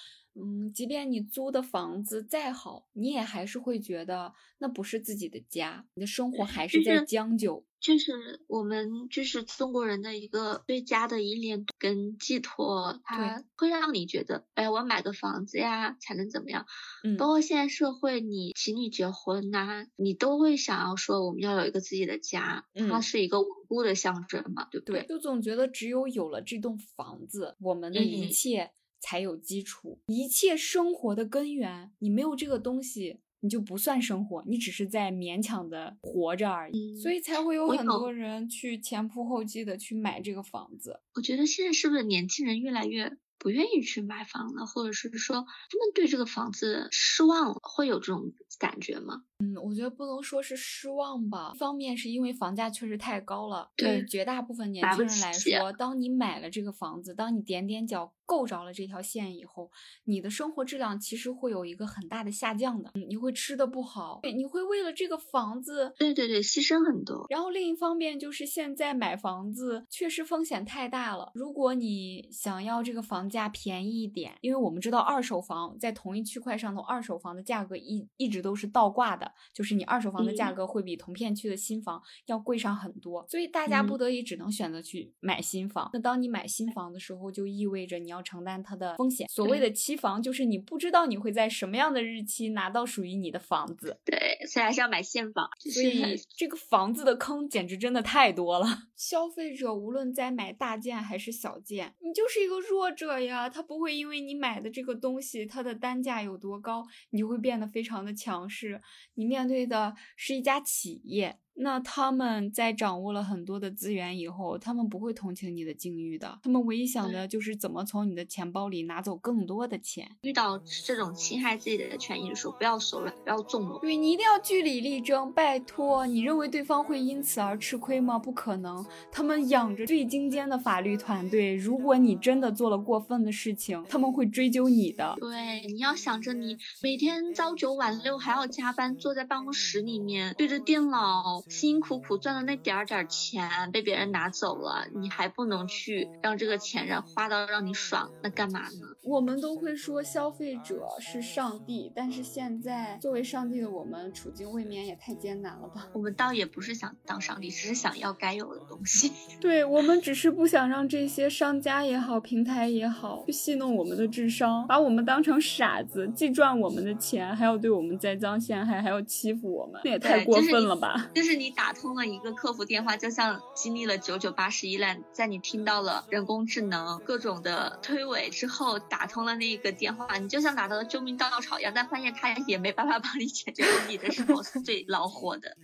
[0.74, 7.64] 即便你租的房子再好，你也还是会觉得那不是自己的家，你的生活还是在将就。
[7.80, 16.64] 就是我们就是中国人的一个对家的依恋跟寄托，它会让你觉得，哎，我买个房子呀才能怎么样？
[17.02, 25.04] 嗯，包括现在社会，你情侣结婚呐，你都会想要说我们要有一个自己的家，它是一个稳固的象征嘛，对不对？
[25.08, 28.70] 就总觉得只有有了这栋房子，我们的一切。
[29.02, 31.92] 才有基础，一切生活的根源。
[31.98, 36.96] 你没有这个东西，你就不算生活，你只是在勉强的活着而已。
[36.96, 41.00] 所以才会有很多人去前仆后继的去买这个房子。
[41.16, 43.18] 我觉得现在是不是年轻人越来越？
[43.38, 49.24] 不愿意去买房了，或者是说他们对这个房子失望了，会有这种感觉吗？
[49.40, 51.50] 嗯，我觉得不能说是失望吧。
[51.52, 59.70] 一方面是因为房价确实太高了，对绝大部分年轻人来说，当你买了这个房子，当你点点脚够着了这条线以后，
[60.04, 62.92] 你的生活质量其实会有一个很大的下降的。
[62.94, 67.26] 你会吃的不好，你会为了这个房子，对对对，牺牲很多。
[67.28, 71.32] 然后另一方面就是现在买房子确实风险太大了。
[71.34, 85.90] 如果你想要这个房，价便宜一点，因为我们知道二手房在同一区块上头，二手房的价格一一直都是倒挂的，就是你二手房的价格会比同片区的新房要贵上很多，所以大家不得已只能选择去买新房。
[85.92, 89.28] 那当你买新房的时候，就意味着你要承担它的风险。
[89.28, 93.98] 所谓的期房，就是你不知道你会在什么样的日期拿到属于你的房子。
[94.04, 95.48] 对，所以还是要买现房。
[95.58, 98.66] 所以这个房子的坑简直真的太多了。
[98.96, 103.18] 消费者无论在买大件还是小件，你就是一个弱者。
[103.20, 108.80] 呀，他不会因为你买的这个东西，它的单价有多高，你就会变得非常的强势。
[109.14, 111.38] 你面对的是一家企业。
[111.54, 120.10] 那他们在掌握了很多的资源以后，他们不会同情你的境遇的，他们唯一想的就是怎么从你的钱包里拿走更多的钱。
[120.22, 123.78] 遇到这种侵害自己的权益的时候，不要手软，不要纵容。
[123.80, 128.18] 对你一定要据理力争，拜托，你认为对方会因此而吃亏吗？
[128.18, 135.16] 不可能，他们养着最精尖的法律团队，如果你真的做了过分的事情，他们会追究你的。
[135.20, 141.41] 对，你要想着你每天朝九晚六还要加班，坐在办公室里面对着电脑。
[141.48, 148.94] 辛辛苦苦赚的那点儿点儿钱被别人拿走了，你还不能去让这个钱让花到让你爽，那干嘛呢？
[149.02, 155.88] 我们都会说消费者是上帝，但是现在作为上帝的我们，处境未免也太艰难了吧？
[155.94, 159.10] 我们倒也不是想当上帝，只是想要该有的东西。
[159.40, 171.10] 对我们只是不想让这些商家也好，平台也好，去戏弄我们的智商，把我们当成傻子，既赚我们的钱，还要对我们栽赃陷害，还要欺负我们，那也太过分了吧？
[171.14, 171.52] 就是你。
[171.54, 185.56] 打通了一个客服电话，就像经历了九九八十一难，在你听到了人工智能各种的推诿之后，打通了那个电话，你就像打到了救命稻草一样，但发现他也没办法帮你解决问题的时候，是 最恼火的。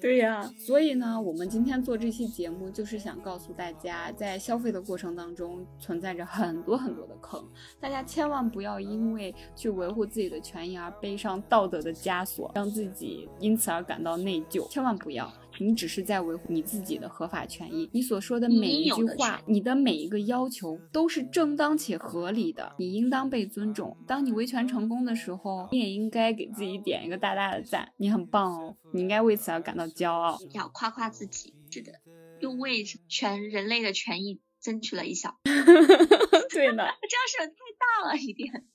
[0.00, 7.46] 对呀，所以呢，我们今天做这期节目，就是想告诉大家，在消费的过程当中，存在着很多很多的坑，
[7.78, 15.32] 大家千万不要因为去维护自己的权益而背上道德的枷锁，让自己因此而感到内疚，千万不要。
[15.60, 23.96] 你只是在维护你自己的合法权益，你所说的每一句话，你的每一个要求都是正当且合理的，你应当被尊重。
[24.04, 31.92] 当你维权成功的时候，你也应该给自己点一个大大的赞，你很棒哦，你应该为此而感到骄傲，要夸夸自己，是的，
[32.40, 35.38] 又为全人类的权益争取了一小，
[36.50, 37.54] 对呢， 这样是太
[38.02, 38.66] 大了一点，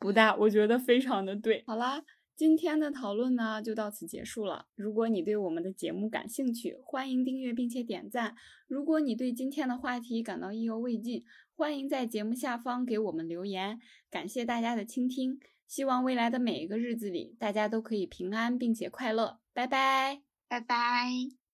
[0.00, 1.62] 不大，我觉得非常的对。
[1.68, 2.02] 好啦。
[2.36, 4.66] 今天的讨论呢，就到此结束了。
[4.74, 8.36] 如果你对我们的节目感兴趣，欢迎订阅并且点赞。
[8.68, 11.24] 如果你对今天的话题感到意犹未尽，
[11.54, 13.80] 欢迎在节目下方给我们留言。
[14.10, 19.38] 感谢大家的倾听，希望未来的每一个日子里，大家都可以平安并且快乐。
[19.54, 21.45] 拜拜，拜拜。